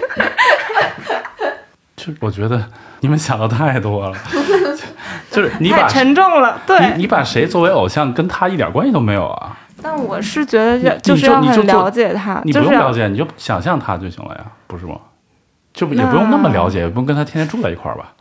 [1.95, 2.64] 就我觉得
[3.01, 4.16] 你们想的太多了，
[5.31, 9.59] 就是你把沉重了，对，你把谁作为偶像，跟他一点关系都没有啊。
[9.87, 14.99] 但我是觉得要，就是要很了解他，你不用了解，你就想象他就行了呀，不是吗？
[15.72, 18.12] 就也不用那么了解，也不用跟他天天住在一块儿吧。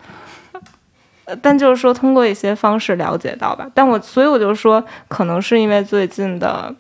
[1.42, 3.68] 但就是说，通过一些方式了解到吧。
[3.74, 6.72] 但我所以我就说，可能是因为最近的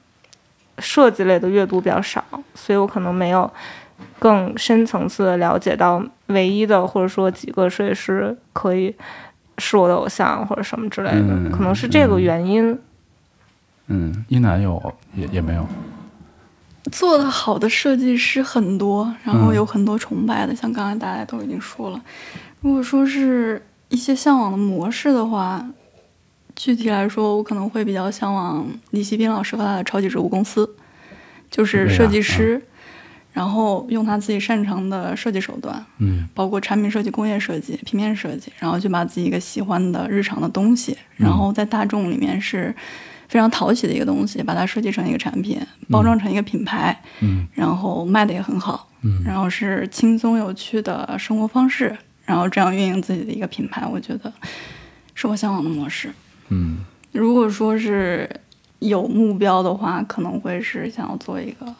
[0.77, 2.23] 设计类的阅读比较少，
[2.53, 3.51] 所以我可能没有。
[4.19, 8.93] 更深层次的了解到唯一的或者说几个设计师可以
[9.57, 12.69] 是我的偶像或者什么之类的，可能是这个原因。
[12.71, 12.79] 嗯，
[14.27, 15.65] 一男有也也没有。
[16.91, 22.01] 做的好的设计师很多，然后有很多崇拜的，像刚才大家都已经说了。
[22.61, 25.65] 如果说是一些向往的模式的话，
[26.55, 30.69] 具体来说，我可能会比较向往李希斌老师和他的超级植物公司，
[31.49, 32.61] 就是设计师。
[33.33, 42.73] 然后用他自己擅长的设计手段，嗯，包括产品设计、工业设计、平面设计，然后就把自己一个喜欢的日常的东西，然后在大众里面是
[43.27, 45.59] 非常讨喜的一个东西，把它设计成一个产品，
[45.89, 54.31] 包装成一个品牌，嗯，然后卖的也很好，嗯，然后是轻松有趣的生活方式，然后这样运营自己的一个品牌，我觉得
[55.13, 56.11] 是我向往的模式。
[56.49, 56.79] 嗯，
[57.11, 58.29] 如果说是
[58.79, 61.73] 有目标的话，可能会是想要做一个。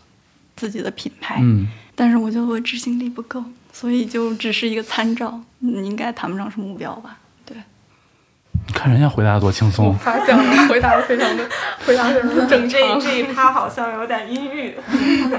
[0.58, 3.43] 自己的品牌，嗯，但是我觉得我执行力不够，
[3.74, 7.20] 所以就只是一个参照，应该谈不上是目标吧？
[8.68, 8.74] 对。
[8.74, 11.43] 你看人家回答的多轻松，发现了，回答的非常的，
[11.86, 12.99] 回答的正常。
[12.99, 14.74] 这一趴好像有点阴郁。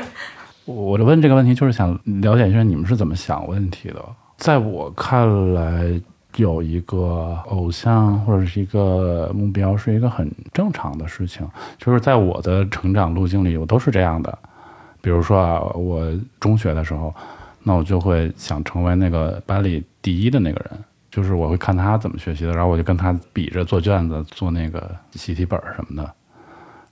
[0.65, 4.05] 我问这个问题就是想了解一下你们是怎么想问题的。
[4.37, 6.01] 在我看来，
[6.37, 11.49] 有一个偶像或者是一个目标是一个很正常的事情，
[11.79, 14.39] 就是在我的成长路径里，我都是这样的。
[15.01, 16.05] 比如说啊，我
[16.41, 17.15] 中学的时候，
[17.63, 20.85] 那我就会想成为那个班里第一的那个人，
[21.17, 26.15] 就是我会看他怎么学习的，然后我就跟他比着做卷子、做那个习题本什么的。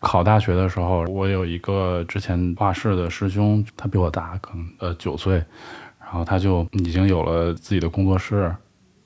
[0.01, 5.35] 考大学的时候，我有一个之前画室的师兄，他比我大，可能呃九岁，
[6.01, 8.51] 然后他就已经有了自己的工作室，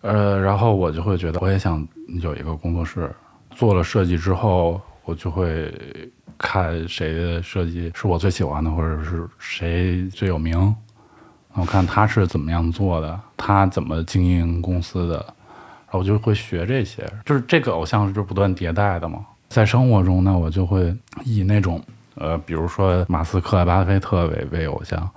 [0.02, 1.84] 呃，然后我就会觉得我也想
[2.22, 3.12] 有一个工作室。
[3.50, 5.74] 做了设计之后，我就会。
[6.40, 10.72] 看谁的设计是我最喜欢的，或者是谁最有名，
[11.58, 17.04] 我看他是怎么样做的，他怎么经营公司的，然后我就会学这些。
[17.24, 19.18] 就是这个偶像是不断迭代的嘛。
[19.48, 20.94] 在生活中呢，我就会
[21.24, 21.82] 以那种
[22.14, 25.10] 呃，比如说马斯克、巴菲特为为偶像。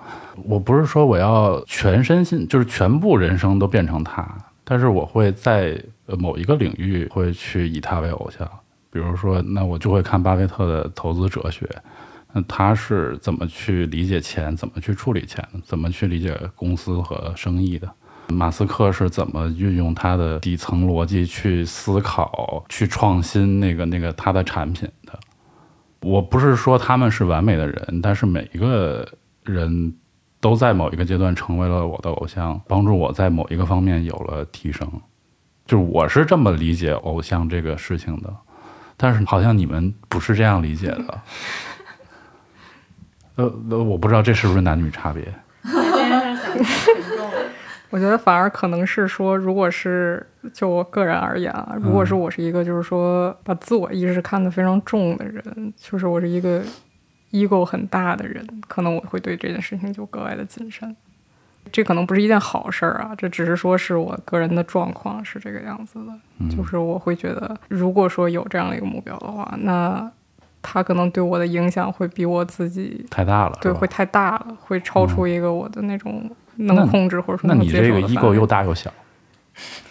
[0.45, 4.27] 我不是说我要全身心，就是全部人生都变成他，
[4.63, 5.79] 但是我会在
[6.17, 8.49] 某一个领域会去以他为偶像。
[8.89, 11.69] 比如说，那我就会看巴菲特的投资哲学。
[12.33, 17.91] 那他是怎么去理解钱，怎么去处理钱，怎么去理解公司和生意的？
[18.29, 25.19] 马斯克是怎么运用他的底层逻辑去思考、去创新那个那个他的产品的？
[26.01, 29.05] 我不是说他们是完美的人，但是每一个
[29.43, 29.93] 人
[30.39, 34.89] 都在某一个阶段成为了我的偶像，帮助我在某一个方面有了提升。
[35.65, 38.33] 就是我是这么理解偶像这个事情的，
[38.95, 41.21] 但是好像你们不是这样理解的。
[43.41, 45.23] 呃，那我不知道这是不是男女差别。
[47.89, 56.63] 我觉得反而可能是说，如果是就我个人而言啊，如果是我是一个就是说把自我意识看得非常重的人，就是我是一个
[57.31, 60.95] ego 很大的人，可能我会对这件事情就格外的谨慎。
[61.71, 66.13] 这可能不是一件好事儿啊，这只是说是我个人的状况是这个样子的，
[66.55, 70.09] 就是我会觉得，如果说有这样的一个目标的话，那。
[70.61, 78.91] 他可能对我的影响会比我自己太大了，对，会太大了，会超出一个我的那种能控制或者说那你这个 ego 又大又小，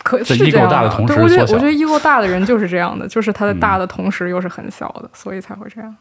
[0.03, 5.97] 可是这 ego 大的同时，我觉得我觉得 ego 大的人就是这样的，就是他的大的同时又是很小的，所以才会这样。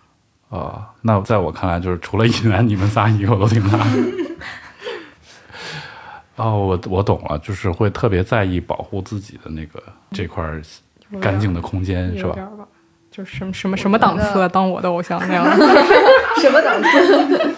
[0.50, 3.86] 哦，那在我看来，就是除了一男，你们仨 ego 都挺大的。
[6.38, 10.44] 哦，我我懂了，就是会特别在意保护自己的那个这块
[11.20, 12.36] 干净的空间，是吧？
[13.12, 15.46] 就什么什么什么档次，啊当我的偶像那样，
[16.40, 17.56] 什么档次？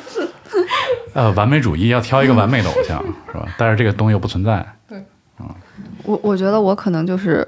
[1.13, 3.45] 呃，完美主义要挑一个完美的偶像， 是吧？
[3.57, 4.65] 但是这个东西又不存在。
[4.87, 4.97] 对，
[5.39, 5.47] 嗯，
[6.03, 7.47] 我我觉得我可能就是，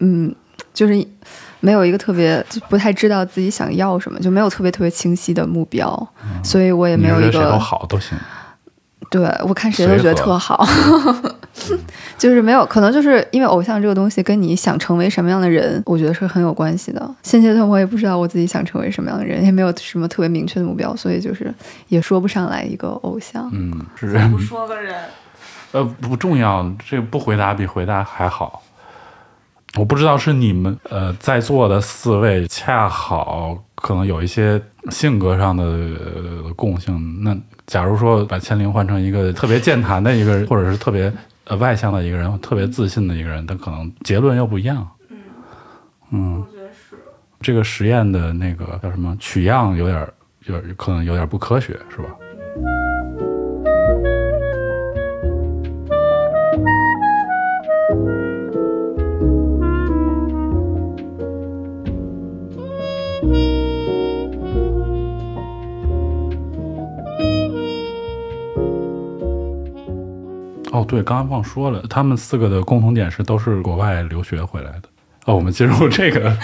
[0.00, 0.34] 嗯，
[0.72, 1.06] 就是
[1.60, 6.08] 没有一个特别，就不太知道自己想要什么，就没有特别特别清晰的目标，
[6.42, 8.16] 所以我也没有一个都好都行。
[9.10, 10.66] 对我看谁都觉得特好。
[12.18, 17.14] 就是没有可能，就是因为偶像这个东西跟你想成为什么样的人，我觉得是很有关系的。
[17.22, 21.52] 现阶段我也不知道我自己想成为什么样的人，也没有什么特别明确的目标，所以就是
[21.88, 23.50] 也说不上来一个偶像。
[23.52, 24.94] 嗯，是不说个人，
[25.72, 28.62] 呃，不重要，这个不回答比回答还好。
[29.76, 35.64] 我不知道是你们呃在座的四位恰好可能有一些性格上的
[36.54, 37.24] 共性。
[37.24, 37.36] 那
[37.66, 41.12] 假如说把千灵换成一个特别健谈的一个人，或者是特别。
[41.44, 44.88] 呃，外向的一个人，特别自信的一个人，他可能结论又不一样。
[45.10, 45.18] 嗯，
[46.10, 46.96] 嗯，我觉得是
[47.40, 50.08] 这个实验的那个叫什么取样，有点，
[50.46, 52.08] 有点可能有点不科学，是吧？
[70.74, 74.82] 哦，对，刚刚忘说了，他们四个的共同点是都是国外留学回来的。
[75.24, 76.36] 哦，我们进入这个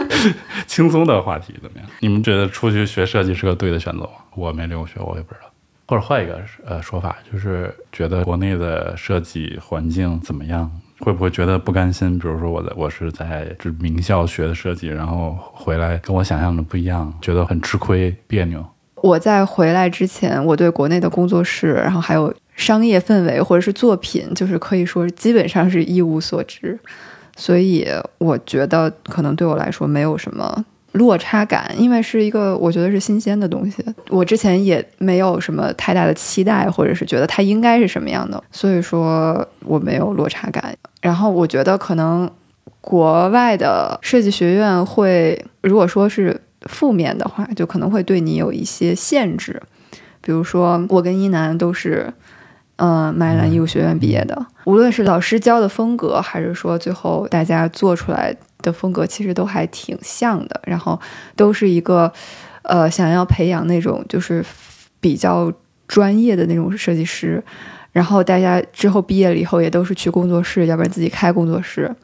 [0.68, 1.88] 轻松的话题怎么样？
[2.00, 4.10] 你们觉得出去学设计是个对的选择吗？
[4.34, 5.50] 我没留学，我也不知道。
[5.88, 10.70] 或者换一个呃说法，就是觉得国内的设计环境怎么样？
[10.98, 12.18] 会不会觉得不甘心？
[12.18, 18.62] 比如说，我的我是在这名校学的设计，然后回来跟我想象的不一样，觉得很吃亏、别扭。
[18.96, 22.30] 我在回来之前，我对国内的工作室，然后还有。
[22.60, 26.78] 商业氛围或者是作品，就是可以说基本上是一无所知，
[27.34, 27.88] 所以
[28.18, 40.76] 我觉得可能对我来说没有什么落差感，因为是一个我觉得是新鲜的东西，我之前也没有什么太大的期待，或者是觉得它应该是什么样的，所以说我没有落差感。
[41.00, 42.30] 然后我觉得可能
[42.82, 46.38] 国外的设计学院会，如果说是
[46.68, 49.62] 负面的话，就可能会对你有一些限制，
[50.20, 52.12] 比如说我跟一楠都是。
[52.82, 60.58] 嗯，麦兰艺术学院毕业的，无论是老师教的风格，还是说最后大家做出来的风格，其实都还挺像的。
[60.64, 60.98] 然后
[61.36, 62.10] 都是一个，
[62.62, 64.42] 呃，想要培养那种就是
[64.98, 65.52] 比较
[65.86, 67.42] 专业的那种设计师。
[67.92, 71.94] 然后大家之后毕业了以后，也都是去工作室，要不然自己开工作室，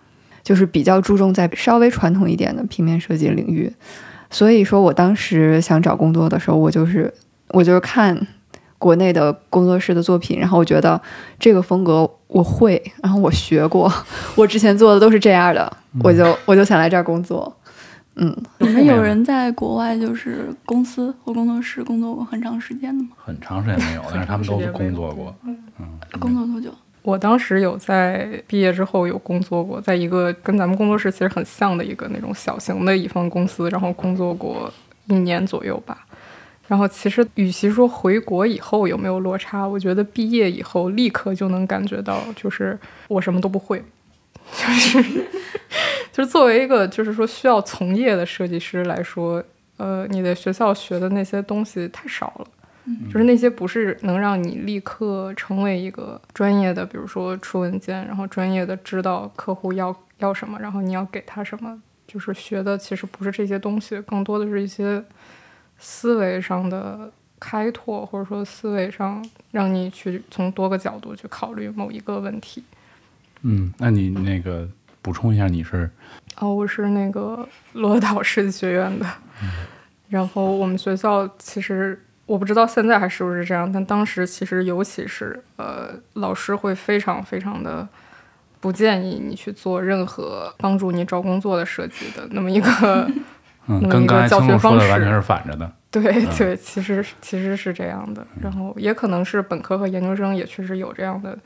[0.42, 3.72] 就是比较注重在稍微传统一点的平面设计领域。
[4.28, 7.10] 所以说我当时想找工作的时候，我就是
[7.48, 8.26] 我就是看。
[8.78, 11.00] 国内的工作室的作品，然后我觉得
[11.38, 13.92] 这个风格我会，然后我学过，
[14.34, 17.56] 我之前做的都是这样的，我就我就想来这儿工作，
[18.16, 23.10] 嗯，你们有人在国外就是公司或工作室工作过很长时间的吗？
[23.16, 25.34] 很长时间没有，但是他们都是工作过。
[25.44, 25.56] 嗯，
[26.18, 26.70] 工作多久？
[27.02, 34.72] 我当时有在毕业之后有工作过，在一个跟咱们工作室其实很像的一个那种小型的乙方公司，然后工作过
[35.06, 36.05] 一年左右吧。
[36.68, 43.82] 然后其实与其说回国以后有没有落差，我觉得毕业以后立刻就能感觉到，就是我什么都不会，
[44.52, 45.02] 就是
[46.12, 49.42] 就是作为一个就是说需要从业的设计师来说，
[49.76, 52.46] 呃，你的学校学的那些东西太少了。
[53.12, 65.02] 就是那些不是能让你立刻成为一个专业的，比如说出文件，然后专业的知道客户要要什么，然后你要给他什么，就是学的其实不是这些东西，更多的是一些
[65.78, 72.62] 思维上的开拓，或者说思维上让你去从多个角度去考虑某一个问题。
[73.42, 74.68] 嗯，那你那个
[75.02, 75.90] 补充一下，你是？
[76.38, 79.06] 哦，我是那个罗岛设计学院的，
[80.08, 82.02] 然后我们学校其实。
[82.26, 87.88] 我不知道现在还是不是这样，但当时其实尤其是呃，老师会非常非常的
[88.58, 93.08] 不建议你去做任何帮助你找工作的设计的那么一个，
[93.66, 95.70] 嗯，跟刚才教学方式完全是反着的。
[95.90, 96.02] 对
[96.36, 101.38] 对，其实其实是这样的，然后也可能是本科和研究生也确实有这样的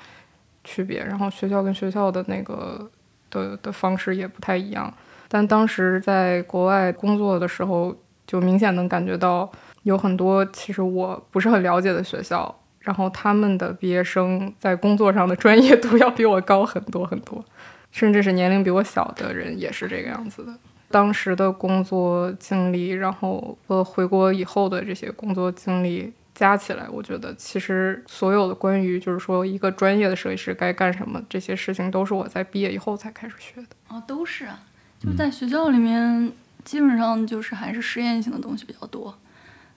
[0.64, 2.90] 区别，然后学校跟学校的那个
[3.30, 4.92] 的的方式也不太一样，
[5.28, 7.96] 但当时在国外工作的时候，
[8.26, 9.50] 就明显能感觉到。
[9.84, 17.42] 有很多其实我不是很了解的学校，然后他们的毕业生在工作上的专业度要比我高很多很多，
[17.90, 20.52] 甚至是年龄比我小的人也是这个样子的。
[20.90, 33.68] 当时的工作经历，然后呃回国以后的这些工作经历加起来，我觉得其实所有的关于就是说一个专业的设计师该干什么这些事情，都是我在毕业以后才开始学的。
[33.88, 34.58] 哦，都是啊，
[34.98, 36.32] 就在学校里面，
[36.64, 39.16] 基本上就是还是实验性的东西比较多。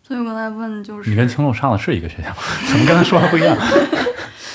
[0.01, 2.33] 所以我刚才问就是，你跟青龙上的是一个学校，
[2.69, 3.55] 怎么跟他说的不一样？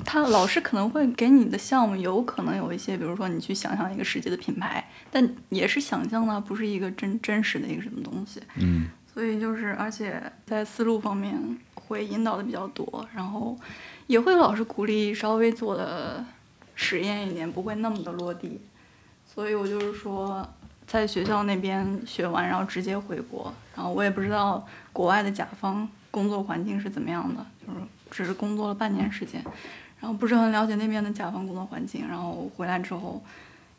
[0.05, 8.41] 他老师可能会给你的项目，有可能有一些，比如说你去想象一个实际的品牌，但也是想象的，不是一个真真实的一个什么东西。
[8.57, 11.39] 嗯，所以就是，而且在思路方面
[11.75, 13.57] 会引导的比较多，然后
[14.07, 16.25] 也会老师鼓励稍微做的
[16.75, 18.61] 实验一点，不会那么的落地。
[19.27, 20.49] 所以我就是说。
[20.89, 27.81] 在学校那边学完，然后直接回国，然后我也不知道国外的甲方工作环境是怎么样的，就是
[28.11, 29.45] 只是工作了半年时间，
[30.01, 33.21] 然后不是很了解那边的甲方工作环境，然后回来之后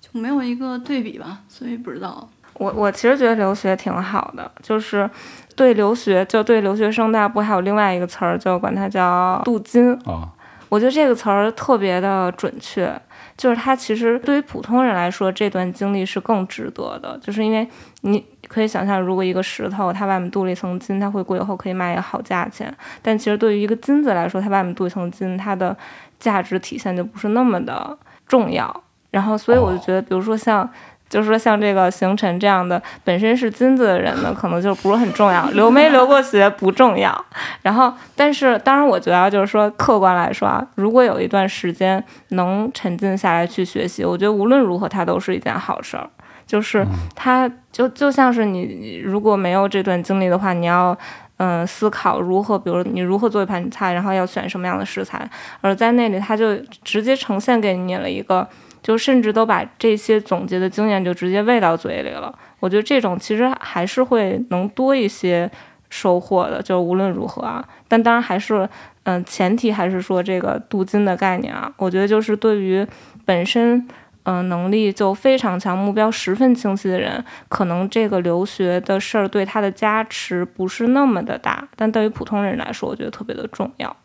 [0.02, 2.28] 就没有一个对比吧，所以不知道。
[2.56, 5.10] 我我其实觉得留学挺好的，就是
[5.56, 10.28] 对留学就对留学生，大不还有另外一个词儿，就管它叫镀金啊。
[10.68, 12.94] 我觉得这个词儿特别的准确。
[13.38, 17.66] 就是它其实对于普通人来说，这段经历是更值得的，就是因为
[18.02, 22.76] 你可以想象，如果一个石头它外面镀了一层金，它回国以后可以卖一个好价钱。
[23.02, 25.76] 但其实对于一个金子来说，它外面镀一层金，它的
[26.20, 27.98] 价值体现就不是那么的
[28.28, 28.84] 重要。
[29.12, 30.70] 然后，所以我就觉得，比如说像。
[31.10, 37.26] 就是说，像这个行程这样的本身是金子的人呢，可能就不是很重要， 留没留过学不重要。
[37.64, 46.08] 然后，但是当然，我觉得就是说，客观来说啊，如果有一段时间能沉浸下来去学习，我觉得无论如何它都是一件好事儿。
[46.46, 50.96] 就是它就就像是你如果没有这段经历的话，你要
[51.40, 55.30] 嗯思考如何，比如你如何做一盘菜，然后要选什么样的食材，
[55.60, 58.48] 而在那里他就直接呈现给你了一个。
[58.82, 65.52] 就甚至都把这些总结的经验就直接喂到嘴里了，我觉得这种其实还是会能多一些
[65.90, 66.62] 收获的。
[66.62, 68.68] 就无论如何啊，但当然还是，
[69.04, 72.88] 嗯，前提还是说这个镀金的概念啊，我觉得就是对于
[73.26, 73.86] 本身
[74.32, 83.96] 嗯能力就非常强、目标十分清晰的人，可能这个留学的事儿对他的加持不是那么的大，但对于普通人来说，我觉得特别的重要。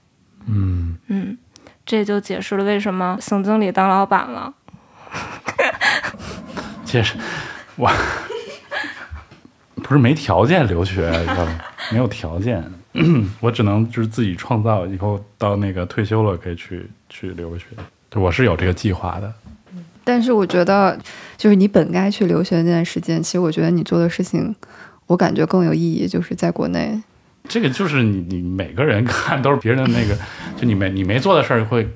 [0.47, 1.37] 嗯嗯，
[1.85, 4.55] 这就解释了为什么邢经理当老板了。
[6.87, 7.16] 其实
[7.77, 7.91] 我
[9.77, 11.61] 不是没条件留学，知道吗？
[11.93, 12.64] 没有条件，
[13.41, 17.66] 我只能就是自己创造，以后到那个退休了可以去去留学。
[18.09, 19.31] 对，我是有这个计划的。
[20.05, 20.98] 但是我觉得，
[21.36, 24.55] 就是你本该去留学那段时间，其实我觉得你做的事情，
[25.07, 27.02] 我感觉更有意义，就是在国内。
[27.48, 30.14] 这个就是你你每个人 看都是别人的那个，
[30.57, 31.88] 就你没你没做的事儿会。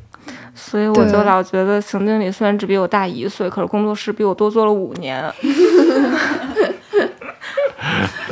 [0.55, 5.25] 所以我就老觉得，邢经理虽然只比我大一岁，可是工作室比我多做了五年。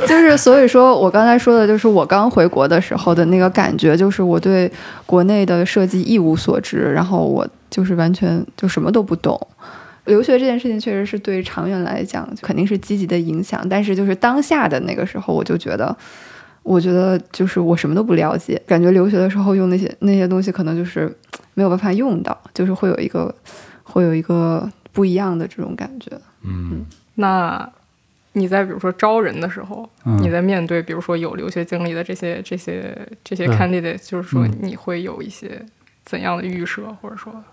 [0.05, 4.71] 就是，所以说我刚才说的，就是我刚回国的时候的那个感觉，就是我对
[5.05, 9.39] 国内的设计一无所知，然后我就是完全就什么都不懂。
[10.05, 15.93] 留学这件事情确实是对长远来讲肯定是积极的影响，但是就是当下的那个时候，我就觉得，
[16.63, 21.13] 我觉得就是我什么都不了解，感觉留学的时候用那些那些东西可能就是
[21.55, 23.35] 没有办法用到，就是会有一个
[23.83, 26.09] 会有一个不一样的这种感觉。
[26.43, 26.85] 嗯。
[27.15, 27.69] 那
[28.31, 30.17] 你在比如说招人的时候，嗯。
[30.21, 34.57] 你在面对比如说有留学经历的这些这些这些 candidate，就是说嗯。
[34.61, 35.61] 你会有一些
[36.05, 37.43] 怎样的预设，或者说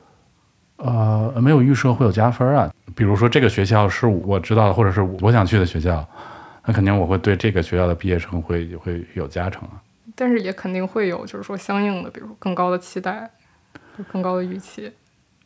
[0.85, 2.70] 呃，没有预设会有加分啊。
[2.95, 6.07] 比如说这个学校是我知道的，或者是我想去的学校，
[6.66, 9.80] 那肯定我会对这个学校的毕业生会会有加成啊。
[10.14, 13.30] 但是也肯定会有就是说相应的，比如说更高的期待，
[13.97, 14.93] 就更高的预期。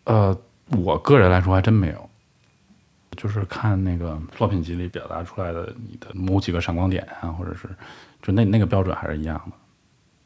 [0.04, 0.36] 呃，
[0.76, 2.10] 我个人来说还真没有，
[3.16, 7.68] 就是看那个作品集里表达出来的你的某几个闪光点啊，或者是
[8.20, 9.52] 就那那个标准还是一样的，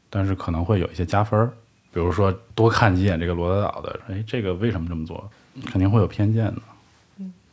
[0.09, 1.53] 但是可能会有一些加分儿，
[1.93, 5.29] 比如说多看几眼这个罗德岛的，哎，这个为什么这么做，
[5.67, 6.61] 肯定会有偏见的，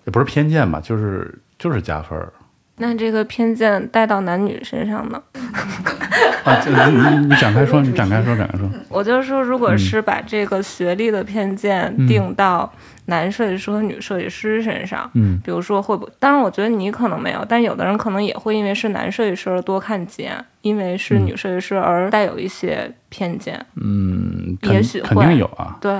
[0.06, 2.32] 也不是偏见吧，就是就是加分儿
[2.80, 5.22] 那这个偏见带到男女身上呢？
[6.44, 6.58] 啊。
[6.64, 8.68] 这你你你展开说，你展开说，展开说。
[8.88, 12.72] 我就说，如果是把这个学历的偏见定到
[13.06, 23.64] 男设计师和女设计师身上，嗯比如说会不，当然我觉得你可能没有，但有的人可能也会因为是男设计师而多看几眼，因为是女设计师而带有一些偏见。
[23.76, 25.92] 嗯，也许肯定会有啊，对，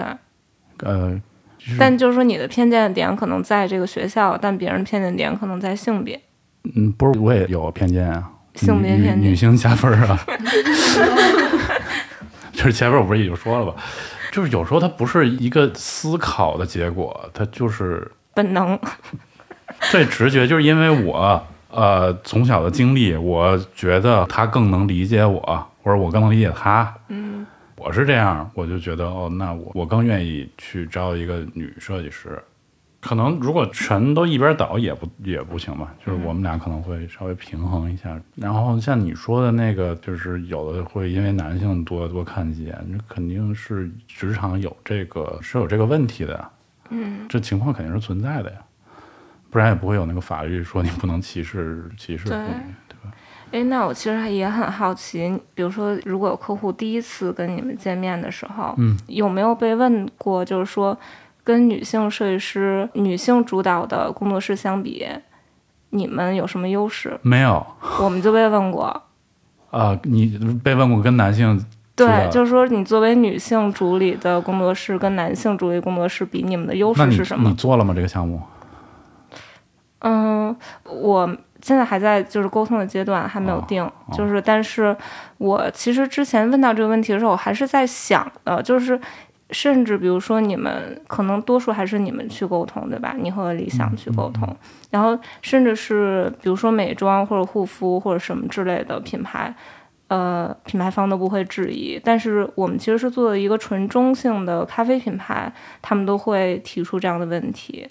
[0.82, 1.20] 呃，
[1.58, 6.18] 就是但就是说你的偏见的点可能在这个学校，但别人偏见点可能在性别。
[6.74, 9.20] 嗯，不是我也有偏见啊，女性别偏见。
[9.20, 10.18] 女女性加分儿啊，
[12.52, 13.74] 就是前面我不是已经说了吧，
[14.30, 18.78] 就是有时候它不是一个思考的结果，它就是本能，
[19.90, 25.40] 最直觉，就是因为我呃从小的经历，我觉得他更能理解我，
[25.82, 27.46] 或者我更能理解他，嗯，
[27.76, 32.38] 我是这样，我就觉得哦，那我我更愿意去招一个女设计师。
[33.00, 38.20] 可能如果全都一边倒也不也不行吧，就是我们俩可能会稍微平衡一下。
[38.36, 46.50] 然后像你说的那个，就是有的会因为男性多多看几眼，这肯定是职场有这个是有这个问题的，
[46.90, 48.58] 嗯，这情况肯定是存在的呀，
[49.48, 53.16] 不然也不会有那个法律说你不能歧视歧视妇女，对吧？
[53.52, 60.96] 诶，那我其实也很好奇，比如说，如果有客户第一次跟你们见面的时候，嗯，有没有被问过，就是说，
[61.50, 65.04] 跟女性设计师、女性主导的工作室相比，
[65.90, 67.18] 你们有什么优势？
[67.22, 67.66] 没有
[68.00, 69.02] 我们就被问过，
[69.72, 71.60] 啊、你被问过跟男性
[71.96, 77.54] 对，就是说，你作为女性主理的工作室跟男性主理工作室比，你们的优势是什么你？
[77.56, 77.92] 做了吗？
[77.92, 78.40] 这个项目？
[79.98, 83.84] 嗯，我现在还在就是沟通的阶段，还没有哦定。
[83.84, 84.96] 哦就是，但是
[85.38, 88.98] 我其实之前问到这个问题的时候，我还是在想的，就是
[89.52, 93.14] 甚至比如说你们可能多数还是你们去沟通，对吧？
[93.18, 94.56] 你和理想去沟通，
[94.90, 99.54] 然后甚至是比如说美妆或者护肤或者什么之类的品牌。
[100.08, 107.88] 呃，品牌方都不会质疑，但是我们其实是做的一个纯中性的咖啡品牌，他们都会提出这样的问题。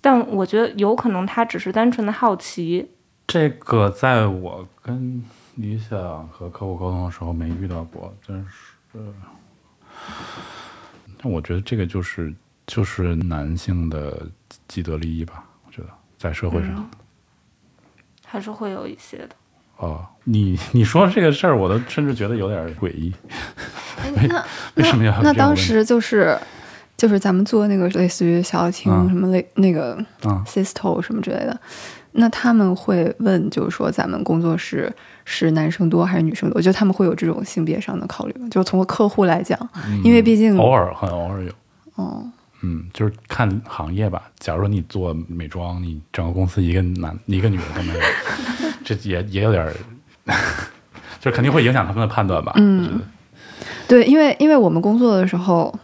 [0.00, 2.92] 但我觉得有可能他只是单纯的好奇，
[3.26, 5.22] 这个在我跟
[5.56, 8.98] 理想和客户沟通的时候没遇到过，但是，
[11.22, 12.34] 但我觉得这个就是
[12.66, 14.26] 就是男性的
[14.66, 16.74] 既得利益吧，我觉得在社会上。
[16.76, 16.90] 嗯
[18.24, 19.28] 还是会有一些的。
[19.76, 23.12] 哦，你你说这个事儿，我都甚至觉得有点诡异。
[24.26, 24.42] 那
[24.74, 26.38] 为什么要有那当时就是
[26.96, 31.60] 就是咱们做那个类似于小厅嗯什么类、那个啊 Sisto 什么之类的，
[32.12, 34.92] 那他们会问，就是说咱们工作室
[35.24, 36.56] 是男生多还是女生多？
[36.56, 39.58] 我觉得他们会有这种性别上的考虑，就是从客户来讲，
[40.04, 41.50] 因为毕竟偶尔很偶尔有，
[41.94, 42.22] 哦，
[42.60, 44.22] 嗯，就是看行业吧。
[44.38, 48.00] 假如说你做美妆，你整个公司一个男一个女的都没有，
[48.84, 49.74] 这也也有点儿，
[51.18, 52.52] 就是肯定会影响他们的判断吧。
[52.56, 53.00] 嗯
[53.88, 55.74] 对，因为因为我们工作的时候。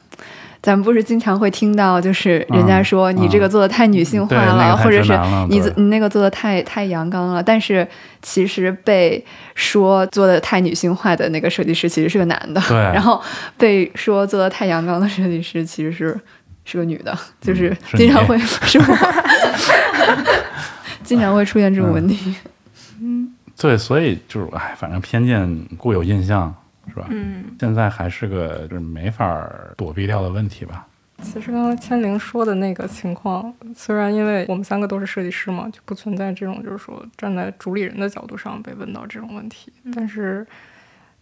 [0.61, 5.13] 咱们不是经常会听到，就是人家说你这个做的太女性化了，或者是
[5.49, 7.43] 你你那个做的太太阳刚了。
[7.43, 7.87] 但是
[8.23, 12.77] 其实被说做的太女性化的那个设计师其实是个男的，对。
[12.93, 13.23] 然后
[13.57, 16.19] 被说做的太阳刚的设计师其实是
[16.65, 18.97] 是个女的，就是是经常你会 是我，
[21.05, 22.35] 经常会出现这种问题。
[23.01, 26.55] 嗯对，所以就是哎，反正偏见固有印象，
[26.89, 27.07] 是吧？
[27.11, 30.87] 嗯，现在还是个就是没法儿躲避掉的问题吧。
[31.21, 39.73] 其实刚刚千灵说的那个情况，虽然因为我们三个都是设计师嘛，就不存在这种就是说站在主理人的角度上被问到这种问题。
[39.93, 40.47] 但是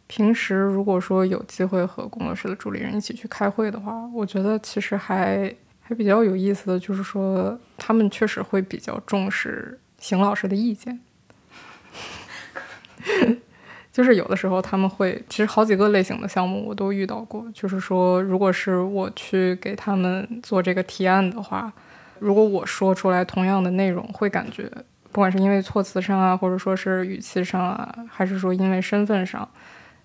[0.07, 5.51] 平时如果说有机会和工作室的主理人一起去开会的话，我觉得其实还
[5.81, 11.01] 还比较有意思的就是说，他们确实会比较重视邢老师的意见。
[13.97, 17.42] 就是有的时候他们会，其实好几个类型的项目我都遇到过。
[17.55, 21.72] 就是说，如果是我去给他们做这个提案的话，
[22.18, 24.70] 如果我说出来同样的内容，会感觉
[25.12, 29.49] 不管是因为措辞上啊，或者说是语气上啊，还是说因为身份上，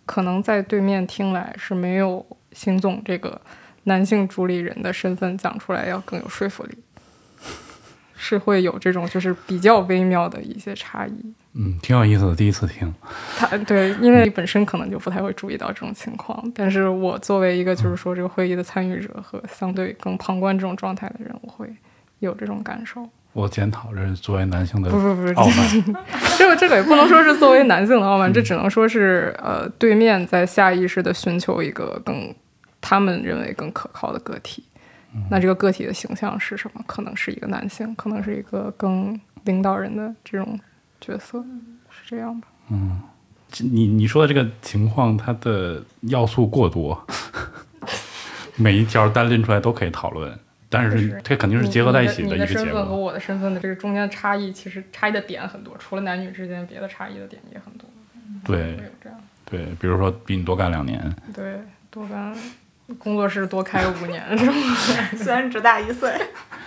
[0.05, 3.41] 可能在对面听来是没有邢总这个
[3.83, 6.77] 男性主理人的身份讲出来要更有说服力，
[8.23, 11.33] 是会有这种就是比较微妙的一些差异。
[11.53, 12.93] 嗯，挺有意思的，第一次听。
[13.35, 21.67] 他对，因为本身可能就不太会注意到这种情况，但是我作为一个就是说这个会议的参与者和相对更旁观这种状态的人，我会
[22.19, 23.09] 有这种感受。
[23.33, 25.95] 我检讨这是作为男性的不不不，傲慢。
[26.37, 32.33] 这个这个也不能说是作为男性的傲慢，这只能说是呃，对面在下意识的寻求一个更
[32.79, 34.63] 他们认为更可靠的个体。
[35.29, 36.83] 那这个个体的形象是什么？
[36.87, 40.59] 可能是一个男性，可能是一个更领导人的这种。
[41.03, 41.43] 角色
[41.89, 42.47] 是这样吧？
[42.69, 43.01] 嗯，
[43.57, 47.07] 你你说的这个情况，它的要素过多，
[48.55, 50.37] 每一条单拎出来都可以讨论，
[50.69, 57.89] 但是它肯定是结合在一起的一个结身份和我的身份的这个中间差异，其实差异的点很多，除了男女之间，别的差异的点也很多。
[58.45, 59.19] 对，会有这样。
[59.43, 61.59] 对，比如说比你多干两年，对，
[61.89, 62.31] 多干
[62.97, 64.53] 工作室多开五年，是吗？
[65.17, 66.11] 虽然只大一岁，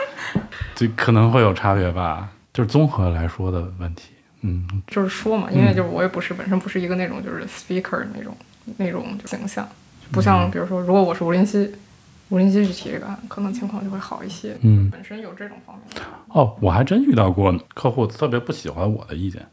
[0.75, 4.11] 这可能会有差别吧，就是综合来说的问题。
[4.43, 8.37] 嗯，就是说嘛，因为就是我也不是本身不是一个那种就是 speaker 那种
[8.77, 9.67] 那种形象，
[10.13, 11.75] 不像比如说如果我是吴林熙，
[12.29, 14.57] 吴林熙去提这个案，可能情况就会好一些。
[14.61, 16.05] 嗯，本身有这种方面。
[16.29, 19.47] 哦，我还真遇到过客户特别不喜欢我的意见，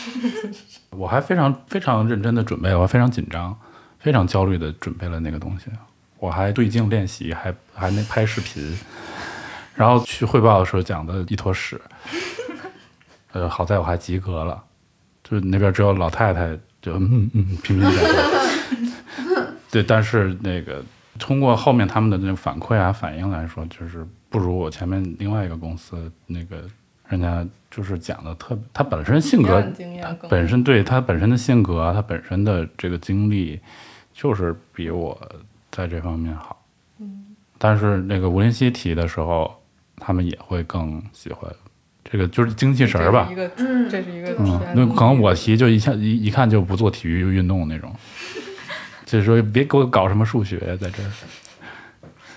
[0.90, 3.56] 我还非常非常认真的准备，我非常紧张，
[4.02, 5.66] 非常焦虑的准备了那个东西，
[6.18, 8.76] 我还对镜练习，还还没拍视频，
[9.74, 11.80] 然后去汇报的时候讲的一坨屎。
[13.32, 14.62] 呃，好在我还及格了，
[15.24, 19.46] 就是那边只有老太太，就嗯嗯频频点头。
[19.70, 20.84] 对，但是那个
[21.18, 26.62] 通过后面他们的那个反馈啊、反应来说，就是不如我前面另外一个公司那个
[27.08, 29.64] 人家就是讲的特，他本身性格，
[30.28, 33.58] 本身对他本身的性格，他本身的这个经历，
[34.12, 35.20] 就是比我
[35.70, 36.64] 在这方面好。
[36.98, 39.52] 嗯，但是那个吴林熙提的时候，
[39.96, 41.50] 他们也会更喜欢。
[42.04, 47.94] 这个就是精气神儿吧，嗯，这是一个，嗯，那可能我提就一下一一看就不做体育运动那种，
[49.06, 51.10] 就是说别给我搞什么数学在这儿，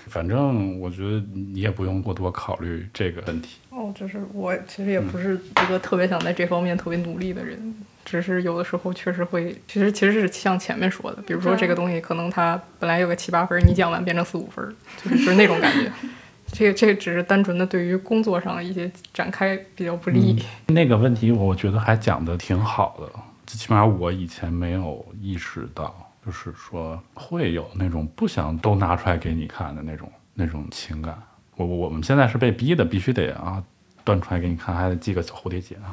[0.06, 3.58] 反正我觉得你也不用过多考虑这个问题。
[3.70, 7.74] 哦，就是我其实也不是一个特别想在这方面特别努力的人，
[8.06, 14.64] 只是有的时候确实会，其实其实是像前面说的，比如说这个东西可能它本来有个七八分，你讲完变成四五分，
[15.02, 15.90] 就是就是那种感觉。
[16.52, 20.40] 这个这个只是单纯的对于工作上的一些展开比较不利。
[20.68, 31.20] 那个问题我觉得还讲的挺好的，最起码我以前没有意识到，就是说会有那种不想都拿出来给你看的那种那种情感。
[31.56, 33.60] 我我们现在是被逼的，必须得啊
[34.04, 35.90] 端出来给你看，还得系个小蝴蝶结啊。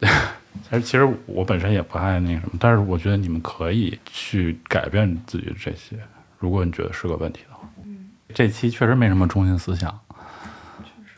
[0.68, 5.96] 其实其实我本身也不爱那什么，但是我觉得你们可以去改变自己这些，
[6.38, 7.68] 如果你觉得是个问题的话。
[8.34, 9.98] 这期确实没什么中心思想，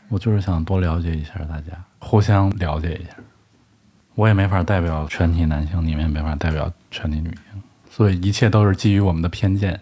[0.09, 3.11] 我就是想多了解一下大家，互相了解一下。
[4.15, 9.79] 我也没法代表全体男性，你们也没法代表全体女性，所以一切都是基于我们的偏见。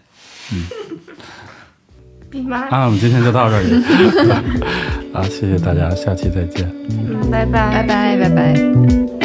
[2.32, 3.74] 嗯， 啊，我们今天就到这里，
[5.14, 6.68] 啊，谢谢大家，下期再见。
[6.90, 9.23] 嗯，拜拜，拜拜，拜拜。